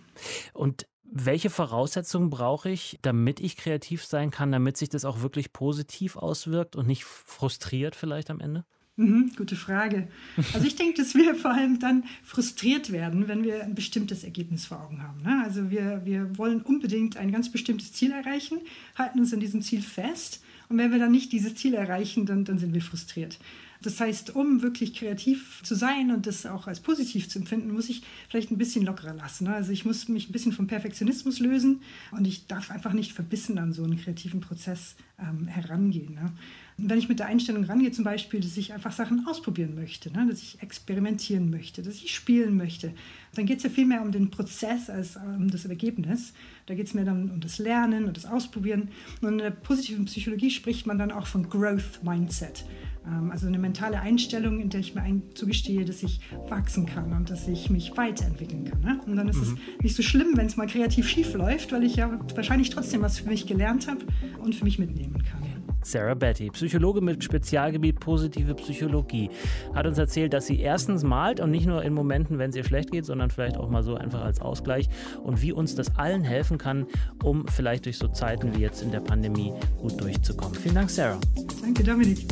Und 0.54 0.88
welche 1.04 1.52
Voraussetzungen 1.52 2.32
brauche 2.32 2.72
ich, 2.72 2.98
damit 3.04 3.40
ich 3.40 3.56
kreativ 3.56 4.04
sein 4.04 4.32
kann, 4.32 4.52
damit 4.52 4.78
sich 4.78 4.90
das 4.90 5.06
auch 5.06 5.22
wirklich 5.22 5.54
positiv 5.54 6.16
auswirkt 6.16 6.76
und 6.76 6.88
nicht 6.88 7.04
frustriert 7.04 7.96
vielleicht 7.96 8.32
am 8.32 8.40
Ende? 8.40 8.66
Mhm, 8.96 9.32
gute 9.36 9.56
Frage. 9.56 10.08
Also 10.54 10.68
ich 10.68 10.76
denke, 10.76 11.02
dass 11.02 11.16
wir 11.16 11.34
vor 11.34 11.52
allem 11.52 11.80
dann 11.80 12.04
frustriert 12.24 12.92
werden, 12.92 13.28
wenn 13.28 13.44
wir 13.44 13.64
ein 13.64 13.74
bestimmtes 13.74 14.24
Ergebnis 14.24 14.68
vor 14.68 14.84
Augen 14.84 15.02
haben. 15.02 15.24
Ne? 15.24 15.42
Also 15.44 15.72
wir, 15.72 16.02
wir 16.06 16.38
wollen 16.38 16.62
unbedingt 16.62 17.18
ein 17.18 17.32
ganz 17.32 17.52
bestimmtes 17.52 17.94
Ziel 17.94 18.12
erreichen, 18.12 18.60
halten 18.96 19.20
uns 19.20 19.34
an 19.34 19.40
diesem 19.40 19.64
Ziel 19.64 19.82
fest 19.82 20.44
und 20.70 20.78
wenn 20.78 20.92
wir 20.92 21.00
dann 21.00 21.12
nicht 21.12 21.32
dieses 21.32 21.56
Ziel 21.56 21.74
erreichen, 21.74 22.26
dann, 22.26 22.46
dann 22.46 22.60
sind 22.60 22.74
wir 22.74 22.82
frustriert. 22.82 23.40
Das 23.84 24.00
heißt, 24.00 24.36
um 24.36 24.62
wirklich 24.62 24.94
kreativ 24.94 25.62
zu 25.64 25.76
sein 25.76 26.12
und 26.12 26.26
das 26.26 26.46
auch 26.46 26.68
als 26.68 26.80
positiv 26.80 27.30
zu 27.30 27.40
empfinden, 27.40 27.72
muss 27.72 27.90
ich 27.90 28.02
vielleicht 28.30 28.50
ein 28.50 28.58
bisschen 28.58 28.86
lockerer 28.86 29.14
lassen. 29.14 29.48
Also 29.48 29.72
ich 29.72 29.86
muss 29.86 30.08
mich 30.08 30.30
ein 30.30 30.32
bisschen 30.32 30.54
vom 30.54 30.68
Perfektionismus 30.68 31.40
lösen 31.40 31.82
und 32.12 32.26
ich 32.26 32.48
darf 32.48 32.72
einfach 32.72 32.94
nicht 32.94 33.12
verbissen 33.12 33.58
an 33.58 33.74
so 33.74 33.84
einen 33.84 33.98
kreativen 33.98 34.40
Prozess 34.40 34.96
ähm, 35.20 35.48
herangehen. 35.48 36.16
Ne? 36.16 36.34
wenn 36.78 36.98
ich 36.98 37.10
mit 37.10 37.20
der 37.20 37.28
Einstellung 37.28 37.64
rangehe, 37.66 37.92
zum 37.92 38.04
Beispiel, 38.04 38.40
dass 38.40 38.58
ich 38.58 38.74
einfach 38.74 38.92
Sachen 38.92 39.28
ausprobieren 39.28 39.76
möchte, 39.76 40.12
ne? 40.12 40.28
dass 40.28 40.42
ich 40.42 40.62
experimentieren 40.62 41.50
möchte, 41.50 41.84
dass 41.84 41.96
ich 41.96 42.14
spielen 42.14 42.58
möchte, 42.58 42.94
dann 43.36 43.46
geht 43.46 43.58
es 43.58 43.64
ja 43.64 43.70
viel 43.70 43.86
mehr 43.86 44.02
um 44.02 44.12
den 44.12 44.32
Prozess 44.32 44.90
als 44.90 45.16
um 45.16 45.50
das 45.50 45.66
Ergebnis. 45.66 46.34
Da 46.66 46.74
geht 46.74 46.88
es 46.88 46.94
mir 46.94 47.06
dann 47.06 47.30
um 47.30 47.40
das 47.40 47.60
Lernen 47.60 48.06
und 48.06 48.18
das 48.18 48.26
Ausprobieren. 48.26 48.90
Und 49.22 49.34
in 49.34 49.38
der 49.40 49.52
positiven 49.52 50.06
Psychologie 50.06 50.50
spricht 50.50 50.88
man 50.88 50.98
dann 50.98 51.12
auch 51.12 51.28
von 51.28 51.48
Growth 51.48 52.04
Mindset. 52.04 52.66
Ähm, 53.08 53.32
also 53.32 53.48
eine 53.48 53.58
mentale 53.58 54.00
Einstellung, 54.00 54.60
in 54.60 54.70
der 54.70 54.80
ich 54.80 54.96
mir 54.96 55.04
zugestehe, 55.34 55.86
dass 55.86 56.04
ich 56.04 56.20
wachsen 56.50 56.86
kann 56.86 57.12
und 57.14 57.30
dass 57.30 57.48
ich 57.48 57.70
mich 57.70 57.96
weiterentwickeln 57.98 58.66
kann. 58.66 58.82
Ne? 58.82 59.00
Und 59.06 59.16
dann 59.16 59.28
ist 59.28 59.38
mhm. 59.38 59.58
es 59.78 59.84
nicht 59.84 59.96
so 59.96 60.04
schlimm, 60.04 60.36
wenn 60.36 60.46
es 60.46 60.56
mal 60.56 60.68
kreativ 60.68 61.08
schief 61.08 61.34
läuft, 61.34 61.72
weil 61.72 61.84
ich 61.84 61.96
ja 61.96 62.20
wahrscheinlich 62.36 62.70
trotzdem 62.70 63.02
was 63.02 63.20
für 63.20 63.30
mich 63.30 63.46
gelernt 63.48 63.88
habe 63.88 64.06
und 64.40 64.56
für 64.56 64.64
mich 64.64 64.80
mitnehmen 64.80 65.24
kann. 65.24 65.44
Sarah 65.86 66.14
Betty, 66.14 66.50
Psychologe 66.52 67.02
mit 67.02 67.24
Spezialgebiet 67.24 68.00
positive 68.00 68.56
Psychologie, 68.56 69.30
hat 69.74 69.86
uns 69.86 69.98
erzählt, 69.98 70.34
dass 70.34 70.48
sie 70.48 70.60
erstens 70.60 71.04
malt 71.04 71.40
und 71.40 71.52
nicht 71.52 71.68
nur 71.68 71.84
in 71.84 71.94
Momenten, 71.94 72.40
wenn 72.40 72.50
es 72.50 72.56
ihr 72.56 72.64
schlecht 72.64 72.92
geht, 72.92 73.06
sondern 73.06 73.30
vielleicht 73.30 73.58
auch 73.58 73.70
mal 73.70 73.84
so 73.84 73.96
einfach 73.96 74.22
als 74.22 74.40
Ausgleich 74.40 74.88
und 75.24 75.42
wie 75.42 75.52
uns 75.52 75.76
das 75.76 75.98
allen 75.98 76.24
helfen 76.24 76.58
kann, 76.58 76.88
um 77.22 77.46
vielleicht 77.48 77.86
durch 77.86 77.98
so 77.98 78.08
Zeiten 78.08 78.56
wie 78.56 78.62
jetzt 78.62 78.82
in 78.82 78.92
der 78.92 79.02
Pandemie 79.02 79.52
gut 79.78 80.00
durchzukommen. 80.00 80.56
Vielen 80.56 80.76
Dank, 80.76 80.90
Sarah. 80.90 81.20
Danke, 81.62 81.84
Dominik. 81.84 82.26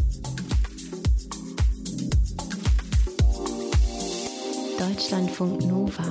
Deutschlandfunk 4.82 5.64
Nova. 5.68 6.04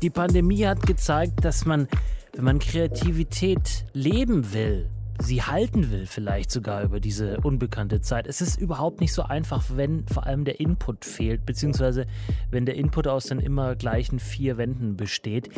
Die 0.00 0.08
Pandemie 0.08 0.64
hat 0.64 0.86
gezeigt, 0.86 1.44
dass 1.44 1.66
man, 1.66 1.88
wenn 2.32 2.44
man 2.44 2.58
Kreativität 2.58 3.84
leben 3.92 4.50
will, 4.54 4.88
sie 5.20 5.42
halten 5.42 5.90
will, 5.90 6.06
vielleicht 6.06 6.50
sogar 6.50 6.82
über 6.82 7.00
diese 7.00 7.40
unbekannte 7.40 8.00
Zeit. 8.00 8.26
Es 8.26 8.40
ist 8.40 8.60
überhaupt 8.60 9.00
nicht 9.00 9.12
so 9.12 9.22
einfach, 9.22 9.64
wenn 9.74 10.06
vor 10.06 10.26
allem 10.26 10.44
der 10.44 10.60
Input 10.60 11.04
fehlt, 11.04 11.44
beziehungsweise 11.44 12.06
wenn 12.50 12.66
der 12.66 12.76
Input 12.76 13.06
aus 13.08 13.26
den 13.26 13.40
immer 13.40 13.74
gleichen 13.74 14.18
vier 14.18 14.56
Wänden 14.56 14.96
besteht. 14.96 15.48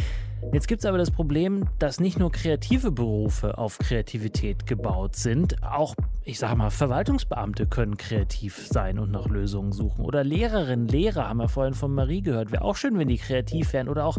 Jetzt 0.53 0.68
gibt 0.68 0.81
es 0.81 0.87
aber 0.87 0.96
das 0.96 1.11
Problem, 1.11 1.66
dass 1.79 2.01
nicht 2.01 2.18
nur 2.18 2.33
kreative 2.33 2.90
Berufe 2.90 3.59
auf 3.59 3.79
Kreativität 3.79 4.66
gebaut 4.66 5.14
sind, 5.14 5.62
auch, 5.62 5.94
ich 6.25 6.38
sage 6.38 6.57
mal, 6.57 6.70
Verwaltungsbeamte 6.70 7.66
können 7.66 7.99
kreativ 7.99 8.66
sein 8.66 8.99
und 8.99 9.11
nach 9.11 9.27
Lösungen 9.27 9.73
suchen. 9.73 10.05
Oder 10.05 10.25
Lehrerinnen, 10.25 10.88
Lehrer, 10.88 11.29
haben 11.29 11.37
wir 11.37 11.49
vorhin 11.49 11.75
von 11.75 11.94
Marie 11.94 12.23
gehört, 12.23 12.53
wäre 12.53 12.64
auch 12.64 12.77
schön, 12.77 12.99
wenn 12.99 13.09
die 13.09 13.18
kreativ 13.18 13.75
wären. 13.75 13.88
Oder 13.88 14.07
auch 14.07 14.16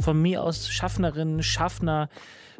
von 0.00 0.20
mir 0.20 0.42
aus 0.42 0.70
Schaffnerinnen, 0.70 1.42
Schaffner. 1.42 2.08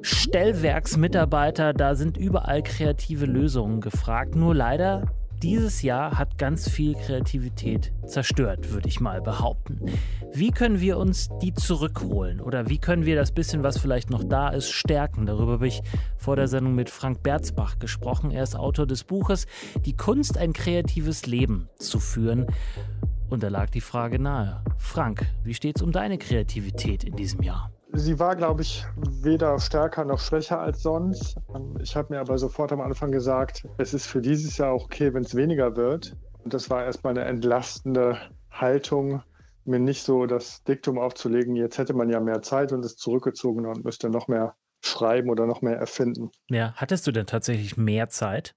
Stellwerksmitarbeiter, 0.01 1.73
da 1.73 1.95
sind 1.95 2.17
überall 2.17 2.63
kreative 2.63 3.27
Lösungen 3.27 3.81
gefragt. 3.81 4.37
Nur 4.37 4.55
leider, 4.55 5.07
dieses 5.43 5.83
Jahr 5.83 6.19
hat 6.19 6.39
ganz 6.39 6.69
viel 6.69 6.95
Kreativität 6.95 7.93
zerstört, 8.07 8.73
würde 8.73 8.89
ich 8.89 9.01
mal 9.01 9.21
behaupten. 9.21 9.81
Wie 10.33 10.51
können 10.51 10.81
wir 10.81 10.99
uns 10.99 11.29
die 11.43 11.55
zurückholen? 11.55 12.41
Oder 12.41 12.69
wie 12.69 12.79
können 12.79 13.07
wir 13.07 13.17
das 13.17 13.33
bisschen, 13.33 13.63
was 13.63 13.79
vielleicht 13.79 14.11
noch 14.11 14.25
da 14.25 14.49
ist, 14.49 14.71
stärken? 14.71 15.27
Darüber 15.27 15.53
habe 15.53 15.69
ich 15.69 15.83
vor 16.17 16.37
der 16.37 16.49
Sendung 16.49 16.75
mit 16.75 16.91
Frank 16.91 17.23
Berzbach 17.23 17.79
gesprochen. 17.79 18.31
Er 18.31 18.43
ist 18.43 18.57
Autor 18.57 18.87
des 18.87 19.05
Buches 19.05 19.47
Die 19.85 19.97
Kunst, 19.97 20.39
ein 20.39 20.53
kreatives 20.53 21.27
Leben 21.27 21.69
zu 21.79 22.01
führen. 22.01 22.47
Und 23.31 23.43
da 23.43 23.49
lag 23.49 23.71
die 23.71 23.81
Frage 23.81 24.19
nahe. 24.19 24.63
Frank, 24.79 25.27
wie 25.45 25.55
steht 25.55 25.77
es 25.77 25.83
um 25.83 25.93
deine 25.93 26.19
Kreativität 26.19 27.05
in 27.05 27.15
diesem 27.15 27.43
Jahr? 27.43 27.71
Sie 27.93 28.19
war, 28.19 28.37
glaube 28.37 28.63
ich, 28.63 28.85
weder 28.97 29.59
stärker 29.59 30.05
noch 30.05 30.21
schwächer 30.21 30.61
als 30.61 30.83
sonst. 30.83 31.37
Ich 31.81 31.97
habe 31.97 32.15
mir 32.15 32.21
aber 32.21 32.39
sofort 32.39 32.71
am 32.73 32.81
Anfang 32.81 33.11
gesagt, 33.11 33.67
es 33.79 33.95
ist 33.95 34.07
für 34.07 34.21
dieses 34.21 34.59
Jahr 34.59 34.73
auch 34.73 34.85
okay, 34.85 35.15
wenn 35.15 35.25
es 35.25 35.35
weniger 35.35 35.77
wird. 35.77 36.17
Und 36.45 36.55
das 36.55 36.71
war 36.71 36.85
erstmal 36.85 37.17
eine 37.17 37.25
entlastende 37.25 38.19
Haltung, 38.51 39.23
mir 39.65 39.79
nicht 39.79 40.03
so 40.03 40.27
das 40.27 40.63
Diktum 40.65 40.99
aufzulegen, 40.99 41.57
jetzt 41.57 41.79
hätte 41.79 41.95
man 41.95 42.09
ja 42.09 42.21
mehr 42.21 42.43
Zeit 42.43 42.73
und 42.73 42.85
ist 42.85 42.99
zurückgezogen 42.99 43.67
und 43.67 43.85
müsste 43.85 44.09
noch 44.09 44.29
mehr 44.29 44.57
schreiben 44.83 45.29
oder 45.31 45.47
noch 45.47 45.63
mehr 45.63 45.77
erfinden. 45.77 46.31
Ja, 46.49 46.73
hattest 46.77 47.07
du 47.07 47.13
denn 47.13 47.27
tatsächlich 47.27 47.77
mehr 47.77 48.09
Zeit? 48.09 48.55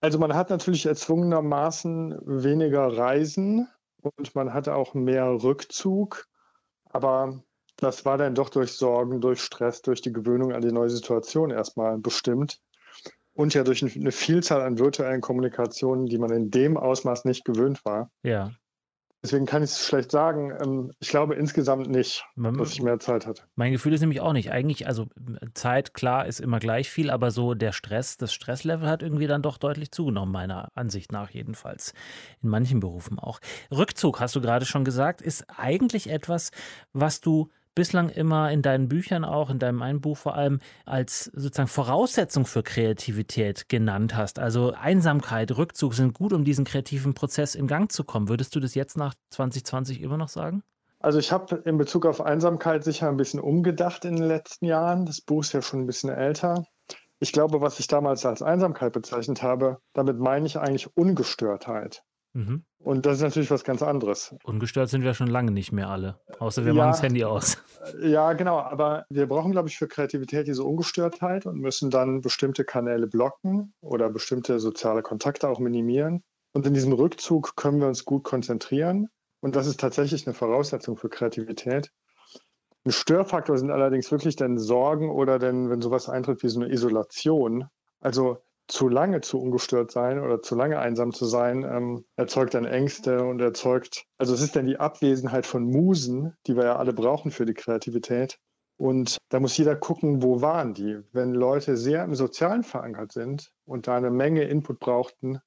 Also 0.00 0.18
man 0.18 0.34
hat 0.34 0.50
natürlich 0.50 0.86
erzwungenermaßen 0.86 2.18
weniger 2.24 2.96
Reisen 2.96 3.68
und 4.02 4.34
man 4.34 4.52
hat 4.52 4.68
auch 4.68 4.94
mehr 4.94 5.26
Rückzug. 5.42 6.26
Aber 6.84 7.42
das 7.82 8.04
war 8.04 8.18
dann 8.18 8.34
doch 8.34 8.48
durch 8.48 8.72
Sorgen, 8.72 9.20
durch 9.20 9.40
Stress, 9.40 9.82
durch 9.82 10.00
die 10.00 10.12
Gewöhnung 10.12 10.52
an 10.52 10.62
die 10.62 10.72
neue 10.72 10.90
Situation 10.90 11.50
erstmal 11.50 11.98
bestimmt. 11.98 12.60
Und 13.34 13.54
ja 13.54 13.64
durch 13.64 13.82
eine 13.82 14.12
Vielzahl 14.12 14.60
an 14.60 14.78
virtuellen 14.78 15.22
Kommunikationen, 15.22 16.06
die 16.06 16.18
man 16.18 16.30
in 16.30 16.50
dem 16.50 16.76
Ausmaß 16.76 17.24
nicht 17.24 17.44
gewöhnt 17.44 17.84
war. 17.84 18.10
Ja. 18.22 18.52
Deswegen 19.22 19.46
kann 19.46 19.62
ich 19.62 19.70
es 19.70 19.86
schlecht 19.86 20.10
sagen. 20.10 20.52
Ähm, 20.60 20.90
ich 20.98 21.08
glaube 21.08 21.34
insgesamt 21.34 21.88
nicht, 21.88 22.24
dass 22.34 22.72
ich 22.72 22.82
mehr 22.82 22.98
Zeit 22.98 23.24
hatte. 23.24 23.44
Mein 23.54 23.70
Gefühl 23.70 23.92
ist 23.92 24.00
nämlich 24.00 24.20
auch 24.20 24.32
nicht. 24.32 24.50
Eigentlich, 24.50 24.88
also 24.88 25.06
Zeit, 25.54 25.94
klar, 25.94 26.26
ist 26.26 26.40
immer 26.40 26.58
gleich 26.58 26.90
viel, 26.90 27.08
aber 27.08 27.30
so 27.30 27.54
der 27.54 27.70
Stress, 27.70 28.16
das 28.16 28.32
Stresslevel 28.32 28.88
hat 28.88 29.02
irgendwie 29.02 29.28
dann 29.28 29.40
doch 29.40 29.58
deutlich 29.58 29.92
zugenommen, 29.92 30.32
meiner 30.32 30.68
Ansicht 30.74 31.12
nach 31.12 31.30
jedenfalls. 31.30 31.94
In 32.42 32.48
manchen 32.48 32.80
Berufen 32.80 33.20
auch. 33.20 33.38
Rückzug, 33.70 34.18
hast 34.18 34.34
du 34.34 34.40
gerade 34.40 34.66
schon 34.66 34.84
gesagt, 34.84 35.22
ist 35.22 35.46
eigentlich 35.56 36.10
etwas, 36.10 36.50
was 36.92 37.20
du 37.20 37.48
bislang 37.74 38.08
immer 38.08 38.50
in 38.50 38.62
deinen 38.62 38.88
Büchern 38.88 39.24
auch, 39.24 39.50
in 39.50 39.58
deinem 39.58 39.82
einen 39.82 40.00
Buch 40.00 40.16
vor 40.16 40.34
allem, 40.34 40.60
als 40.84 41.24
sozusagen 41.34 41.68
Voraussetzung 41.68 42.46
für 42.46 42.62
Kreativität 42.62 43.68
genannt 43.68 44.16
hast. 44.16 44.38
Also 44.38 44.72
Einsamkeit, 44.72 45.56
Rückzug 45.56 45.94
sind 45.94 46.14
gut, 46.14 46.32
um 46.32 46.44
diesen 46.44 46.64
kreativen 46.64 47.14
Prozess 47.14 47.54
in 47.54 47.66
Gang 47.66 47.90
zu 47.90 48.04
kommen. 48.04 48.28
Würdest 48.28 48.54
du 48.54 48.60
das 48.60 48.74
jetzt 48.74 48.96
nach 48.96 49.14
2020 49.30 50.00
immer 50.00 50.16
noch 50.16 50.28
sagen? 50.28 50.62
Also 51.00 51.18
ich 51.18 51.32
habe 51.32 51.56
in 51.64 51.78
Bezug 51.78 52.06
auf 52.06 52.20
Einsamkeit 52.20 52.84
sicher 52.84 53.08
ein 53.08 53.16
bisschen 53.16 53.40
umgedacht 53.40 54.04
in 54.04 54.14
den 54.16 54.24
letzten 54.24 54.66
Jahren. 54.66 55.04
Das 55.04 55.20
Buch 55.20 55.42
ist 55.42 55.52
ja 55.52 55.60
schon 55.60 55.80
ein 55.80 55.86
bisschen 55.86 56.10
älter. 56.10 56.64
Ich 57.18 57.32
glaube, 57.32 57.60
was 57.60 57.80
ich 57.80 57.88
damals 57.88 58.24
als 58.24 58.42
Einsamkeit 58.42 58.92
bezeichnet 58.92 59.42
habe, 59.42 59.78
damit 59.94 60.18
meine 60.18 60.46
ich 60.46 60.58
eigentlich 60.58 60.96
Ungestörtheit. 60.96 62.04
Mhm. 62.34 62.64
Und 62.84 63.06
das 63.06 63.18
ist 63.18 63.22
natürlich 63.22 63.50
was 63.50 63.62
ganz 63.64 63.82
anderes. 63.82 64.34
Ungestört 64.42 64.88
sind 64.88 65.02
wir 65.02 65.14
schon 65.14 65.28
lange 65.28 65.52
nicht 65.52 65.72
mehr 65.72 65.88
alle, 65.88 66.18
außer 66.40 66.64
wir 66.64 66.72
ja, 66.72 66.78
machen 66.78 66.90
das 66.90 67.02
Handy 67.02 67.24
aus. 67.24 67.58
Ja, 68.00 68.32
genau, 68.32 68.58
aber 68.58 69.04
wir 69.08 69.26
brauchen, 69.26 69.52
glaube 69.52 69.68
ich, 69.68 69.76
für 69.76 69.88
Kreativität 69.88 70.46
diese 70.46 70.64
Ungestörtheit 70.64 71.46
und 71.46 71.58
müssen 71.58 71.90
dann 71.90 72.20
bestimmte 72.20 72.64
Kanäle 72.64 73.06
blocken 73.06 73.72
oder 73.80 74.10
bestimmte 74.10 74.58
soziale 74.58 75.02
Kontakte 75.02 75.48
auch 75.48 75.60
minimieren. 75.60 76.22
Und 76.52 76.66
in 76.66 76.74
diesem 76.74 76.92
Rückzug 76.92 77.56
können 77.56 77.80
wir 77.80 77.86
uns 77.86 78.04
gut 78.04 78.24
konzentrieren. 78.24 79.08
Und 79.40 79.56
das 79.56 79.66
ist 79.66 79.80
tatsächlich 79.80 80.26
eine 80.26 80.34
Voraussetzung 80.34 80.96
für 80.96 81.08
Kreativität. 81.08 81.90
Ein 82.84 82.92
Störfaktor 82.92 83.58
sind 83.58 83.70
allerdings 83.70 84.10
wirklich 84.10 84.36
dann 84.36 84.58
Sorgen 84.58 85.10
oder 85.10 85.38
denn, 85.38 85.70
wenn 85.70 85.80
sowas 85.80 86.08
eintritt 86.08 86.42
wie 86.42 86.48
so 86.48 86.60
eine 86.60 86.72
Isolation. 86.72 87.66
Also 88.00 88.38
zu 88.72 88.88
lange 88.88 89.20
zu 89.20 89.38
ungestört 89.38 89.90
sein 89.90 90.18
oder 90.18 90.40
zu 90.40 90.54
lange 90.54 90.78
einsam 90.78 91.12
zu 91.12 91.26
sein, 91.26 91.62
ähm, 91.62 92.06
erzeugt 92.16 92.54
dann 92.54 92.64
Ängste 92.64 93.22
und 93.22 93.38
erzeugt, 93.38 94.06
also 94.16 94.32
es 94.32 94.40
ist 94.40 94.56
dann 94.56 94.64
die 94.64 94.80
Abwesenheit 94.80 95.44
von 95.44 95.64
Musen, 95.64 96.34
die 96.46 96.56
wir 96.56 96.64
ja 96.64 96.76
alle 96.76 96.94
brauchen 96.94 97.30
für 97.30 97.44
die 97.44 97.52
Kreativität. 97.52 98.38
Und 98.78 99.18
da 99.28 99.40
muss 99.40 99.58
jeder 99.58 99.76
gucken, 99.76 100.22
wo 100.22 100.40
waren 100.40 100.72
die. 100.72 100.98
Wenn 101.12 101.34
Leute 101.34 101.76
sehr 101.76 102.02
im 102.02 102.14
Sozialen 102.14 102.62
verankert 102.62 103.12
sind 103.12 103.52
und 103.66 103.88
da 103.88 103.96
eine 103.96 104.10
Menge 104.10 104.44
Input 104.44 104.80
brauchten, 104.80 105.38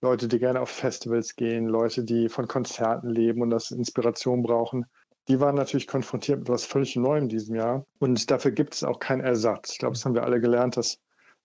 Leute, 0.00 0.26
die 0.26 0.38
gerne 0.38 0.62
auf 0.62 0.70
Festivals 0.70 1.36
gehen, 1.36 1.66
Leute, 1.66 2.04
die 2.04 2.30
von 2.30 2.48
Konzerten 2.48 3.10
leben 3.10 3.42
und 3.42 3.50
das 3.50 3.70
Inspiration 3.70 4.42
brauchen, 4.42 4.86
die 5.28 5.40
waren 5.40 5.56
natürlich 5.56 5.86
konfrontiert 5.86 6.38
mit 6.38 6.48
etwas 6.48 6.64
völlig 6.64 6.96
Neuem 6.96 7.24
in 7.24 7.28
diesem 7.28 7.54
Jahr. 7.54 7.84
Und 7.98 8.30
dafür 8.30 8.50
gibt 8.50 8.72
es 8.72 8.82
auch 8.82 8.98
keinen 8.98 9.20
Ersatz. 9.20 9.72
Ich 9.72 9.78
glaube, 9.78 9.92
das 9.92 10.06
haben 10.06 10.14
wir 10.14 10.24
alle 10.24 10.40
gelernt, 10.40 10.78
dass 10.78 10.98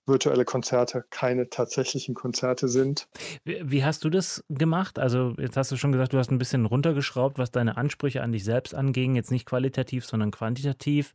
virtuelle 0.07 0.45
Konzerte 0.45 1.03
keine 1.09 1.49
tatsächlichen 1.49 2.15
Konzerte 2.15 2.67
sind. 2.67 3.07
Wie, 3.43 3.59
wie, 3.63 3.83
hast 3.83 4.03
du 4.03 4.09
das 4.09 4.43
gemacht? 4.49 4.99
Also 4.99 5.33
jetzt 5.37 5.57
hast 5.57 5.71
du 5.71 5.77
schon 5.77 5.91
gesagt, 5.91 6.13
du 6.13 6.17
hast 6.17 6.31
ein 6.31 6.37
bisschen 6.37 6.65
runtergeschraubt, 6.65 7.37
was 7.37 7.51
deine 7.51 7.77
Ansprüche 7.77 8.21
an 8.21 8.31
dich 8.31 8.43
selbst 8.43 8.73
anging, 8.73 9.15
jetzt 9.15 9.31
nicht 9.31 9.45
qualitativ, 9.45 10.05
sondern 10.05 10.31
quantitativ. 10.31 11.13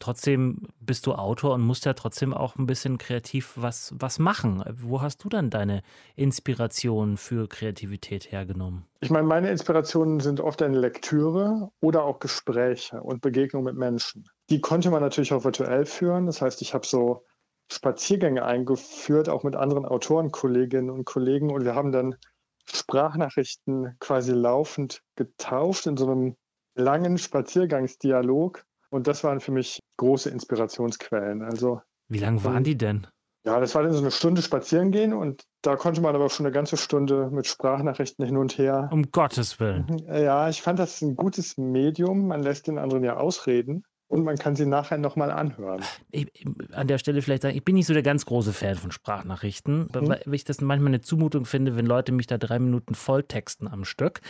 Trotzdem 0.00 0.68
bist 0.80 1.06
du 1.06 1.14
Autor 1.14 1.54
und 1.54 1.62
musst 1.62 1.84
ja 1.84 1.92
trotzdem 1.94 2.32
auch 2.32 2.56
ein 2.56 2.66
bisschen 2.66 2.98
kreativ 2.98 3.54
was, 3.56 3.92
was 3.98 4.18
machen. 4.18 4.62
Wo 4.72 5.02
hast 5.02 5.24
du 5.24 5.28
dann 5.28 5.50
deine 5.50 5.82
Inspiration 6.14 7.16
für 7.16 7.48
Kreativität 7.48 8.30
hergenommen? 8.30 8.84
Ich 9.00 9.10
meine, 9.10 9.26
meine 9.26 9.50
Inspirationen 9.50 10.20
sind 10.20 10.40
oft 10.40 10.62
eine 10.62 10.78
Lektüre 10.78 11.70
oder 11.80 12.04
auch 12.04 12.20
Gespräche 12.20 13.02
und 13.02 13.20
Begegnungen 13.20 13.66
mit 13.66 13.76
Menschen. 13.76 14.28
Die 14.50 14.60
konnte 14.60 14.90
man 14.90 15.02
natürlich 15.02 15.32
auch 15.32 15.44
virtuell 15.44 15.84
führen. 15.84 16.26
Das 16.26 16.40
heißt, 16.40 16.62
ich 16.62 16.74
habe 16.74 16.86
so 16.86 17.24
Spaziergänge 17.70 18.44
eingeführt, 18.44 19.28
auch 19.28 19.44
mit 19.44 19.54
anderen 19.54 19.84
Autoren, 19.84 20.30
Kolleginnen 20.30 20.90
und 20.90 21.04
Kollegen. 21.04 21.50
Und 21.52 21.64
wir 21.64 21.74
haben 21.74 21.92
dann 21.92 22.16
Sprachnachrichten 22.64 23.96
quasi 24.00 24.32
laufend 24.32 25.02
getauft 25.16 25.86
in 25.86 25.96
so 25.96 26.10
einem 26.10 26.36
langen 26.74 27.18
Spaziergangsdialog. 27.18 28.64
Und 28.90 29.06
das 29.06 29.22
waren 29.24 29.40
für 29.40 29.52
mich 29.52 29.80
große 29.98 30.30
Inspirationsquellen. 30.30 31.42
Also, 31.42 31.82
Wie 32.08 32.18
lang 32.18 32.42
waren 32.44 32.64
die 32.64 32.78
denn? 32.78 33.06
Ja, 33.44 33.60
das 33.60 33.74
war 33.74 33.82
dann 33.82 33.92
so 33.92 34.00
eine 34.00 34.10
Stunde 34.10 34.42
spazieren 34.42 34.90
gehen 34.90 35.14
und 35.14 35.44
da 35.62 35.76
konnte 35.76 36.00
man 36.00 36.14
aber 36.14 36.28
schon 36.28 36.44
eine 36.44 36.52
ganze 36.52 36.76
Stunde 36.76 37.30
mit 37.30 37.46
Sprachnachrichten 37.46 38.24
hin 38.26 38.36
und 38.36 38.58
her. 38.58 38.88
Um 38.92 39.10
Gottes 39.10 39.60
Willen. 39.60 39.86
Ja, 40.06 40.48
ich 40.48 40.60
fand 40.60 40.78
das 40.78 41.00
ein 41.00 41.16
gutes 41.16 41.56
Medium. 41.56 42.26
Man 42.26 42.42
lässt 42.42 42.66
den 42.66 42.78
anderen 42.78 43.04
ja 43.04 43.16
ausreden 43.16 43.84
und 44.08 44.24
man 44.24 44.36
kann 44.36 44.56
sie 44.56 44.66
nachher 44.66 44.98
nochmal 44.98 45.30
anhören. 45.30 45.82
Ich, 46.10 46.26
an 46.72 46.88
der 46.88 46.98
Stelle 46.98 47.22
vielleicht 47.22 47.42
sagen, 47.42 47.56
ich 47.56 47.64
bin 47.64 47.74
nicht 47.74 47.86
so 47.86 47.92
der 47.92 48.02
ganz 48.02 48.24
große 48.26 48.52
Fan 48.52 48.76
von 48.76 48.90
Sprachnachrichten, 48.90 49.88
mhm. 49.94 50.08
weil 50.08 50.34
ich 50.34 50.44
das 50.44 50.60
manchmal 50.60 50.88
eine 50.88 51.02
Zumutung 51.02 51.44
finde, 51.44 51.76
wenn 51.76 51.86
Leute 51.86 52.12
mich 52.12 52.26
da 52.26 52.38
drei 52.38 52.58
Minuten 52.58 52.94
volltexten 52.94 53.68
am 53.68 53.84
Stück. 53.84 54.20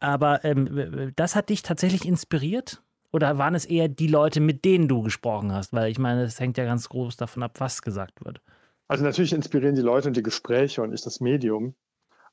Aber 0.00 0.44
ähm, 0.44 1.12
das 1.16 1.36
hat 1.36 1.50
dich 1.50 1.62
tatsächlich 1.62 2.06
inspiriert? 2.06 2.82
Oder 3.12 3.38
waren 3.38 3.54
es 3.54 3.64
eher 3.64 3.88
die 3.88 4.08
Leute, 4.08 4.40
mit 4.40 4.64
denen 4.64 4.88
du 4.88 5.02
gesprochen 5.02 5.52
hast? 5.52 5.72
Weil 5.72 5.90
ich 5.90 5.98
meine, 5.98 6.24
es 6.24 6.40
hängt 6.40 6.58
ja 6.58 6.64
ganz 6.64 6.88
groß 6.88 7.16
davon 7.16 7.42
ab, 7.42 7.60
was 7.60 7.82
gesagt 7.82 8.24
wird. 8.24 8.40
Also 8.88 9.04
natürlich 9.04 9.32
inspirieren 9.32 9.74
die 9.74 9.82
Leute 9.82 10.08
und 10.08 10.16
die 10.16 10.22
Gespräche 10.22 10.82
und 10.82 10.90
nicht 10.90 11.06
das 11.06 11.20
Medium. 11.20 11.74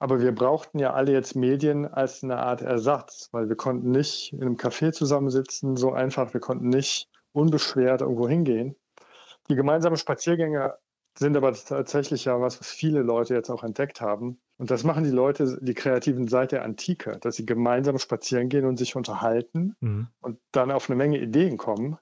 Aber 0.04 0.20
wir 0.20 0.36
brauchten 0.36 0.80
ja 0.80 0.92
alle 0.92 1.14
jetzt 1.14 1.34
Medien 1.34 1.88
als 1.88 2.26
eine 2.26 2.38
Art 2.40 2.62
Ersatz, 2.62 3.30
weil 3.32 3.48
wir 3.48 3.56
konnten 3.56 3.92
nicht 3.92 4.34
in 4.34 4.42
einem 4.42 4.58
Café 4.58 4.92
zusammensitzen, 4.92 5.78
so 5.78 5.94
einfach. 5.94 6.34
Wir 6.34 6.42
konnten 6.42 6.68
nicht 6.68 7.08
unbeschwert 7.32 8.02
irgendwo 8.02 8.28
hingehen. 8.28 8.76
Die 9.50 9.56
gemeinsamen 9.56 9.96
Spaziergänge 9.96 10.78
sind 11.18 11.38
aber 11.38 11.54
tatsächlich 11.54 12.26
ja 12.26 12.42
was, 12.42 12.60
was 12.60 12.70
viele 12.70 13.02
Leute 13.02 13.34
jetzt 13.34 13.50
auch 13.50 13.64
entdeckt 13.64 14.02
haben. 14.02 14.42
Und 14.58 14.72
das 14.72 14.84
machen 14.84 15.06
die 15.06 15.10
Leute, 15.10 15.58
die 15.62 15.74
Kreativen 15.74 16.28
seit 16.28 16.52
der 16.52 16.66
Antike, 16.66 17.18
dass 17.22 17.38
sie 17.38 17.46
gemeinsam 17.46 17.98
spazieren 17.98 18.50
gehen 18.50 18.66
und 18.66 18.76
sich 18.76 18.98
unterhalten 18.98 19.78
mhm. 19.80 20.10
und 20.20 20.38
dann 20.52 20.72
auf 20.72 20.90
eine 20.90 20.98
Menge 20.98 21.18
Ideen 21.18 21.56
kommen. 21.56 21.98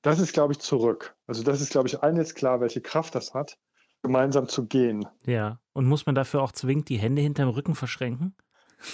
Das 0.00 0.20
ist, 0.20 0.32
glaube 0.32 0.54
ich, 0.54 0.58
zurück. 0.58 1.16
Also 1.26 1.42
das 1.42 1.60
ist, 1.60 1.72
glaube 1.72 1.88
ich, 1.88 2.02
allen 2.02 2.16
jetzt 2.16 2.34
klar, 2.34 2.62
welche 2.62 2.80
Kraft 2.80 3.14
das 3.14 3.34
hat 3.34 3.58
gemeinsam 4.02 4.48
zu 4.48 4.66
gehen. 4.66 5.06
Ja, 5.24 5.58
und 5.72 5.86
muss 5.86 6.06
man 6.06 6.14
dafür 6.14 6.42
auch 6.42 6.52
zwingend 6.52 6.88
die 6.88 6.98
Hände 6.98 7.22
hinterm 7.22 7.48
Rücken 7.48 7.74
verschränken? 7.74 8.34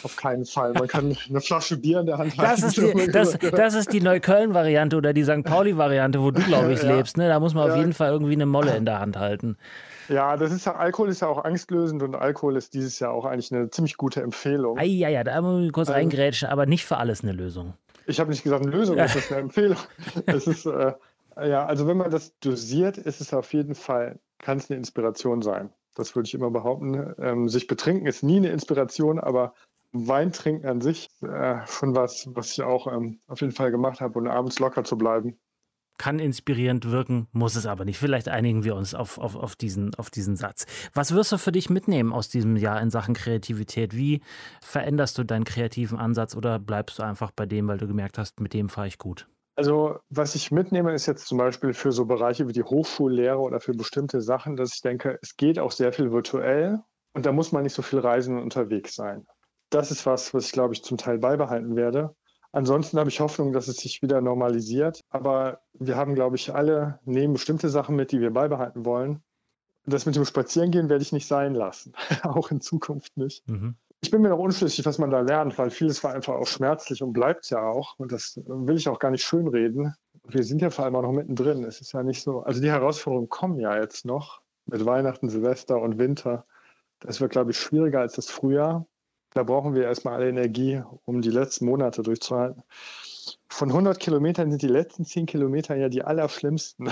Auf 0.03 0.17
keinen 0.17 0.45
Fall. 0.45 0.73
Man 0.75 0.87
kann 0.87 1.17
eine 1.29 1.41
Flasche 1.41 1.77
Bier 1.77 2.01
in 2.01 2.07
der 2.07 2.19
Hand 2.19 2.39
das 2.39 2.63
halten. 2.63 2.65
Ist 2.67 2.77
die, 2.77 3.07
das, 3.13 3.39
das 3.39 3.75
ist 3.75 3.93
die 3.93 4.01
Neukölln-Variante 4.01 4.97
oder 4.97 5.13
die 5.13 5.25
St. 5.25 5.45
Pauli-Variante, 5.45 6.21
wo 6.21 6.31
du, 6.31 6.43
glaube 6.47 6.73
ich, 6.73 6.83
ja. 6.83 6.97
lebst. 6.97 7.17
Ne? 7.17 7.29
Da 7.29 7.41
muss 7.41 7.55
man 7.55 7.67
ja. 7.67 7.73
auf 7.73 7.79
jeden 7.79 7.95
Fall 7.95 8.11
irgendwie 8.13 8.35
eine 8.35 8.47
Molle 8.47 8.77
in 8.77 8.85
der 8.85 9.01
Hand 9.01 9.17
halten. 9.17 9.57
Ja, 10.09 10.37
das 10.37 10.53
ist 10.53 10.67
ja, 10.67 10.75
Alkohol 10.75 11.09
ist 11.09 11.21
ja 11.21 11.29
auch 11.29 11.45
angstlösend 11.45 12.03
und 12.03 12.15
Alkohol 12.15 12.57
ist 12.57 12.75
dieses 12.75 12.99
Jahr 12.99 13.13
auch 13.13 13.25
eigentlich 13.25 13.53
eine 13.53 13.71
ziemlich 13.71 13.97
gute 13.97 14.23
Empfehlung. 14.23 14.79
Ah, 14.79 14.83
ja, 14.83 15.09
ja, 15.09 15.25
da 15.25 15.41
muss 15.41 15.67
ich 15.67 15.73
kurz 15.73 15.89
ähm, 15.89 15.97
reingrätschen, 15.97 16.49
aber 16.49 16.67
nicht 16.67 16.87
für 16.87 16.97
alles 16.97 17.23
eine 17.23 17.33
Lösung. 17.33 17.75
Ich 18.07 18.19
habe 18.21 18.31
nicht 18.31 18.43
gesagt 18.43 18.63
eine 18.63 18.75
Lösung, 18.75 18.97
ist 18.99 19.31
eine 19.31 19.43
Empfehlung. 19.43 19.77
es 20.25 20.47
ist, 20.47 20.65
äh, 20.65 20.93
ja, 21.37 21.67
also 21.67 21.87
wenn 21.87 21.99
man 21.99 22.11
das 22.11 22.39
dosiert, 22.41 22.97
ist 22.97 23.21
es 23.21 23.35
auf 23.35 23.53
jeden 23.53 23.75
Fall 23.75 24.19
kann 24.39 24.59
es 24.59 24.71
eine 24.71 24.79
Inspiration 24.79 25.43
sein. 25.43 25.71
Das 25.95 26.15
würde 26.15 26.29
ich 26.29 26.35
immer 26.35 26.51
behaupten. 26.51 27.15
Ähm, 27.19 27.49
sich 27.49 27.67
betrinken 27.67 28.07
ist 28.07 28.23
nie 28.23 28.37
eine 28.37 28.51
Inspiration, 28.51 29.19
aber 29.19 29.55
Wein 29.93 30.33
trinken 30.33 30.67
an 30.67 30.81
sich 30.81 31.09
äh, 31.23 31.67
schon 31.67 31.95
was, 31.95 32.29
was 32.35 32.53
ich 32.53 32.63
auch 32.63 32.87
ähm, 32.87 33.21
auf 33.27 33.41
jeden 33.41 33.53
Fall 33.53 33.71
gemacht 33.71 34.01
habe 34.01 34.19
und 34.19 34.29
abends 34.29 34.59
locker 34.59 34.85
zu 34.85 34.99
bleiben. 34.99 35.39
Kann 35.97 36.21
inspirierend 36.21 36.91
wirken, 36.93 37.27
muss 37.33 37.57
es 37.57 37.67
aber 37.67 37.85
nicht. 37.85 37.99
Vielleicht 37.99 38.29
einigen 38.29 38.63
wir 38.63 38.77
uns 38.77 38.95
auf, 38.95 39.19
auf, 39.19 39.35
auf, 39.35 39.57
diesen, 39.57 39.95
auf 39.97 40.11
diesen 40.11 40.37
Satz. 40.37 40.67
Was 40.95 41.13
wirst 41.13 41.33
du 41.33 41.39
für 41.39 41.51
dich 41.51 41.71
mitnehmen 41.71 42.13
aus 42.13 42.29
diesem 42.29 42.57
Jahr 42.57 42.81
in 42.81 42.91
Sachen 42.91 43.15
Kreativität? 43.15 43.97
Wie 43.97 44.21
veränderst 44.61 45.19
du 45.19 45.25
deinen 45.25 45.45
kreativen 45.45 45.99
Ansatz 45.99 46.37
oder 46.37 46.61
bleibst 46.61 47.01
du 47.01 47.03
einfach 47.03 47.33
bei 47.33 47.47
dem, 47.47 47.67
weil 47.67 47.79
du 47.79 47.89
gemerkt 47.89 48.19
hast, 48.19 48.39
mit 48.39 48.55
dem 48.55 48.69
fahre 48.69 48.87
ich 48.87 48.99
gut? 48.99 49.27
Also 49.59 49.99
was 50.09 50.37
ich 50.37 50.53
mitnehme, 50.53 50.95
ist 50.95 51.07
jetzt 51.07 51.27
zum 51.27 51.37
Beispiel 51.37 51.75
für 51.75 51.91
so 51.91 52.07
Bereiche 52.07 52.47
wie 52.47 52.53
die 52.53 52.63
Hochschullehre 52.63 53.41
oder 53.41 53.59
für 53.59 53.73
bestimmte 53.73 54.21
Sachen, 54.21 54.55
dass 54.55 54.73
ich 54.73 54.83
denke, 54.83 55.19
es 55.21 55.37
geht 55.37 55.59
auch 55.59 55.73
sehr 55.73 55.93
viel 55.93 56.13
virtuell 56.13 56.79
und 57.13 57.27
da 57.27 57.33
muss 57.33 57.51
man 57.51 57.65
nicht 57.65 57.75
so 57.75 57.83
viel 57.83 57.99
reisen 57.99 58.37
und 58.37 58.45
unterwegs 58.45 58.95
sein. 58.95 59.27
Das 59.71 59.91
ist 59.91 60.07
was, 60.07 60.33
was 60.33 60.47
ich 60.47 60.53
glaube 60.53 60.75
ich 60.75 60.85
zum 60.85 60.97
Teil 60.97 61.19
beibehalten 61.19 61.75
werde. 61.75 62.15
Ansonsten 62.53 63.01
habe 63.01 63.11
ich 63.11 63.19
Hoffnung, 63.19 63.53
dass 63.53 63.67
es 63.67 63.79
sich 63.79 64.01
wieder 64.01 64.21
normalisiert. 64.21 65.01
Aber 65.11 65.59
wir 65.73 65.97
haben, 65.97 66.15
glaube 66.15 66.37
ich, 66.37 66.55
alle 66.55 67.01
nehmen 67.05 67.33
bestimmte 67.33 67.69
Sachen 67.69 67.97
mit, 67.97 68.13
die 68.13 68.21
wir 68.21 68.31
beibehalten 68.31 68.85
wollen. 68.85 69.25
Das 69.87 70.07
mit 70.07 70.15
dem 70.15 70.25
Spazierengehen 70.25 70.89
werde 70.89 71.03
ich 71.03 71.11
nicht 71.11 71.27
sein 71.27 71.57
lassen, 71.57 71.95
auch 72.23 72.53
in 72.53 72.61
Zukunft 72.61 73.17
nicht. 73.17 73.43
Mhm 73.49 73.75
ich 74.01 74.11
bin 74.11 74.23
mir 74.23 74.29
noch 74.29 74.39
unschlüssig, 74.39 74.87
was 74.87 74.99
man 74.99 75.11
da 75.11 75.21
lernt, 75.21 75.59
weil 75.59 75.71
vieles 75.71 76.05
war 76.05 76.15
einfach 76.15 76.35
auch 76.35 76.47
schmerzlich 76.47 77.03
und 77.03 77.13
bleibt 77.13 77.51
ja 77.51 77.63
auch. 77.63 77.99
Und 77.99 78.13
das 78.13 78.41
will 78.47 78.77
ich 78.77 78.89
auch 78.89 78.99
gar 78.99 79.11
nicht 79.11 79.25
schönreden. 79.25 79.95
Wir 80.25 80.45
sind 80.45 80.63
ja 80.63 80.71
vor 80.71 80.85
allem 80.85 80.97
auch 80.97 81.03
noch 81.03 81.13
mittendrin. 81.13 81.65
Es 81.65 81.81
ist 81.81 81.93
ja 81.93 82.03
nicht 82.03 82.23
so, 82.23 82.41
also 82.43 82.61
die 82.61 82.71
Herausforderungen 82.71 83.29
kommen 83.29 83.59
ja 83.59 83.77
jetzt 83.77 84.05
noch 84.05 84.41
mit 84.67 84.85
Weihnachten, 84.85 85.29
Silvester 85.29 85.81
und 85.81 85.99
Winter. 85.99 86.47
Das 87.01 87.21
wird, 87.21 87.33
glaube 87.33 87.51
ich, 87.51 87.59
schwieriger 87.59 88.01
als 88.01 88.15
das 88.15 88.31
Frühjahr. 88.31 88.87
Da 89.35 89.43
brauchen 89.43 89.75
wir 89.75 89.85
erstmal 89.85 90.15
alle 90.15 90.29
Energie, 90.29 90.83
um 91.05 91.21
die 91.21 91.31
letzten 91.31 91.67
Monate 91.67 92.03
durchzuhalten. 92.03 92.63
Von 93.49 93.71
100 93.71 93.99
Kilometern 93.99 94.51
sind 94.51 94.63
die 94.63 94.69
letzten 94.69 95.05
10 95.05 95.27
Kilometer 95.27 95.75
ja 95.77 95.89
die 95.89 96.03
allerschlimmsten. 96.03 96.91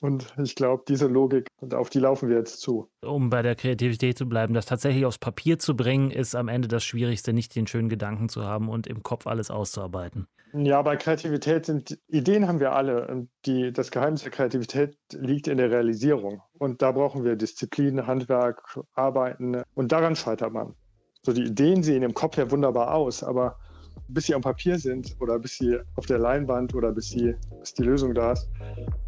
Und 0.00 0.34
ich 0.42 0.54
glaube, 0.54 0.84
diese 0.88 1.06
Logik, 1.06 1.48
auf 1.72 1.90
die 1.90 1.98
laufen 1.98 2.28
wir 2.28 2.36
jetzt 2.36 2.60
zu. 2.60 2.88
Um 3.02 3.30
bei 3.30 3.42
der 3.42 3.54
Kreativität 3.54 4.18
zu 4.18 4.28
bleiben, 4.28 4.54
das 4.54 4.66
tatsächlich 4.66 5.04
aufs 5.04 5.18
Papier 5.18 5.58
zu 5.58 5.76
bringen, 5.76 6.10
ist 6.10 6.34
am 6.34 6.48
Ende 6.48 6.68
das 6.68 6.84
Schwierigste, 6.84 7.32
nicht 7.32 7.54
den 7.56 7.66
schönen 7.66 7.88
Gedanken 7.88 8.28
zu 8.28 8.44
haben 8.44 8.68
und 8.68 8.86
im 8.86 9.02
Kopf 9.02 9.26
alles 9.26 9.50
auszuarbeiten. 9.50 10.26
Ja, 10.54 10.80
bei 10.80 10.96
Kreativität 10.96 11.66
sind 11.66 11.98
Ideen 12.08 12.48
haben 12.48 12.60
wir 12.60 12.72
alle. 12.72 13.26
Die, 13.44 13.72
das 13.72 13.90
Geheimnis 13.90 14.22
der 14.22 14.30
Kreativität 14.30 14.96
liegt 15.12 15.46
in 15.46 15.58
der 15.58 15.70
Realisierung. 15.70 16.40
Und 16.58 16.80
da 16.80 16.92
brauchen 16.92 17.24
wir 17.24 17.36
Disziplin, 17.36 18.06
Handwerk, 18.06 18.80
Arbeiten. 18.94 19.62
Und 19.74 19.92
daran 19.92 20.16
scheitert 20.16 20.52
man. 20.52 20.74
So 21.22 21.32
die 21.32 21.44
Ideen 21.44 21.82
sehen 21.82 22.02
im 22.02 22.14
Kopf 22.14 22.38
ja 22.38 22.50
wunderbar 22.50 22.94
aus, 22.94 23.22
aber 23.22 23.58
bis 24.08 24.26
sie 24.26 24.34
am 24.34 24.42
Papier 24.42 24.78
sind 24.78 25.16
oder 25.20 25.38
bis 25.38 25.58
sie 25.58 25.78
auf 25.96 26.06
der 26.06 26.18
Leinwand 26.18 26.74
oder 26.74 26.92
bis, 26.92 27.10
sie, 27.10 27.34
bis 27.60 27.74
die 27.74 27.82
Lösung 27.82 28.14
da 28.14 28.32
ist, 28.32 28.48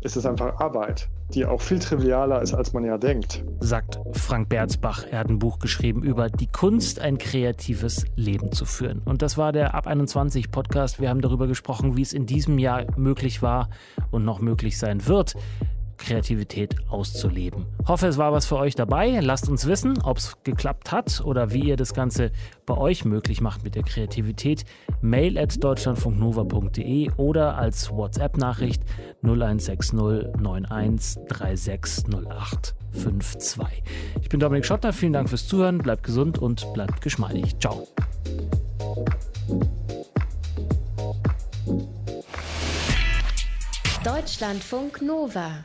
ist 0.01 0.17
es 0.17 0.27
einfach 0.27 0.59
Arbeit, 0.61 1.09
die 1.35 1.45
auch 1.45 1.61
viel 1.61 1.79
trivialer 1.79 2.43
ist, 2.43 2.55
als 2.55 2.73
man 2.73 2.85
ja 2.85 2.99
denkt. 2.99 3.45
Sagt 3.61 3.99
Frank 4.13 4.49
Berzbach. 4.49 5.05
Er 5.11 5.21
hat 5.21 5.29
ein 5.29 5.39
Buch 5.39 5.59
geschrieben 5.59 6.03
über 6.03 6.29
die 6.29 6.47
Kunst, 6.47 7.01
ein 7.01 7.19
kreatives 7.19 8.05
Leben 8.17 8.53
zu 8.53 8.65
führen. 8.65 9.03
Und 9.05 9.23
das 9.23 9.37
war 9.39 9.53
der 9.53 9.75
Ab 9.75 9.87
21 9.87 10.51
Podcast. 10.51 11.01
Wir 11.01 11.09
haben 11.09 11.21
darüber 11.21 11.47
gesprochen, 11.47 11.97
wie 11.97 12.03
es 12.03 12.13
in 12.13 12.27
diesem 12.27 12.59
Jahr 12.59 12.87
möglich 12.97 13.43
war 13.43 13.71
und 14.11 14.25
noch 14.25 14.41
möglich 14.41 14.79
sein 14.79 15.07
wird, 15.07 15.35
Kreativität 16.01 16.77
auszuleben. 16.89 17.67
Hoffe, 17.87 18.09
es 18.09 18.19
war 18.19 18.33
was 18.33 18.47
für 18.47 18.57
euch 18.57 18.75
dabei. 18.75 19.21
Lasst 19.21 19.49
uns 19.49 19.67
wissen, 19.67 20.03
ob 20.03 20.17
es 20.17 20.37
geklappt 20.43 20.91
hat 20.91 21.21
oder 21.25 21.53
wie 21.53 21.61
ihr 21.61 21.77
das 21.77 21.95
Ganze 21.95 22.33
bei 22.67 22.77
euch 22.77 23.05
möglich 23.05 23.41
macht 23.41 23.63
mit 23.63 23.75
der 23.75 23.83
Kreativität. 23.83 24.65
Mail 25.03 25.39
at 25.39 25.63
deutschlandfunknova.de 25.63 27.11
oder 27.17 27.57
als 27.57 27.91
WhatsApp-Nachricht 27.91 28.83
0160 29.23 30.01
91 30.01 31.23
3608 31.29 32.75
52. 32.93 33.83
Ich 34.23 34.29
bin 34.29 34.41
Dominik 34.41 34.65
Schottner. 34.65 34.93
Vielen 34.93 35.13
Dank 35.13 35.29
fürs 35.29 35.47
Zuhören. 35.47 35.79
Bleibt 35.79 36.03
gesund 36.03 36.39
und 36.39 36.73
bleibt 36.73 37.03
geschmeidig. 37.03 37.59
Ciao. 37.61 37.87
Deutschlandfunk 44.03 45.03
Nova 45.03 45.65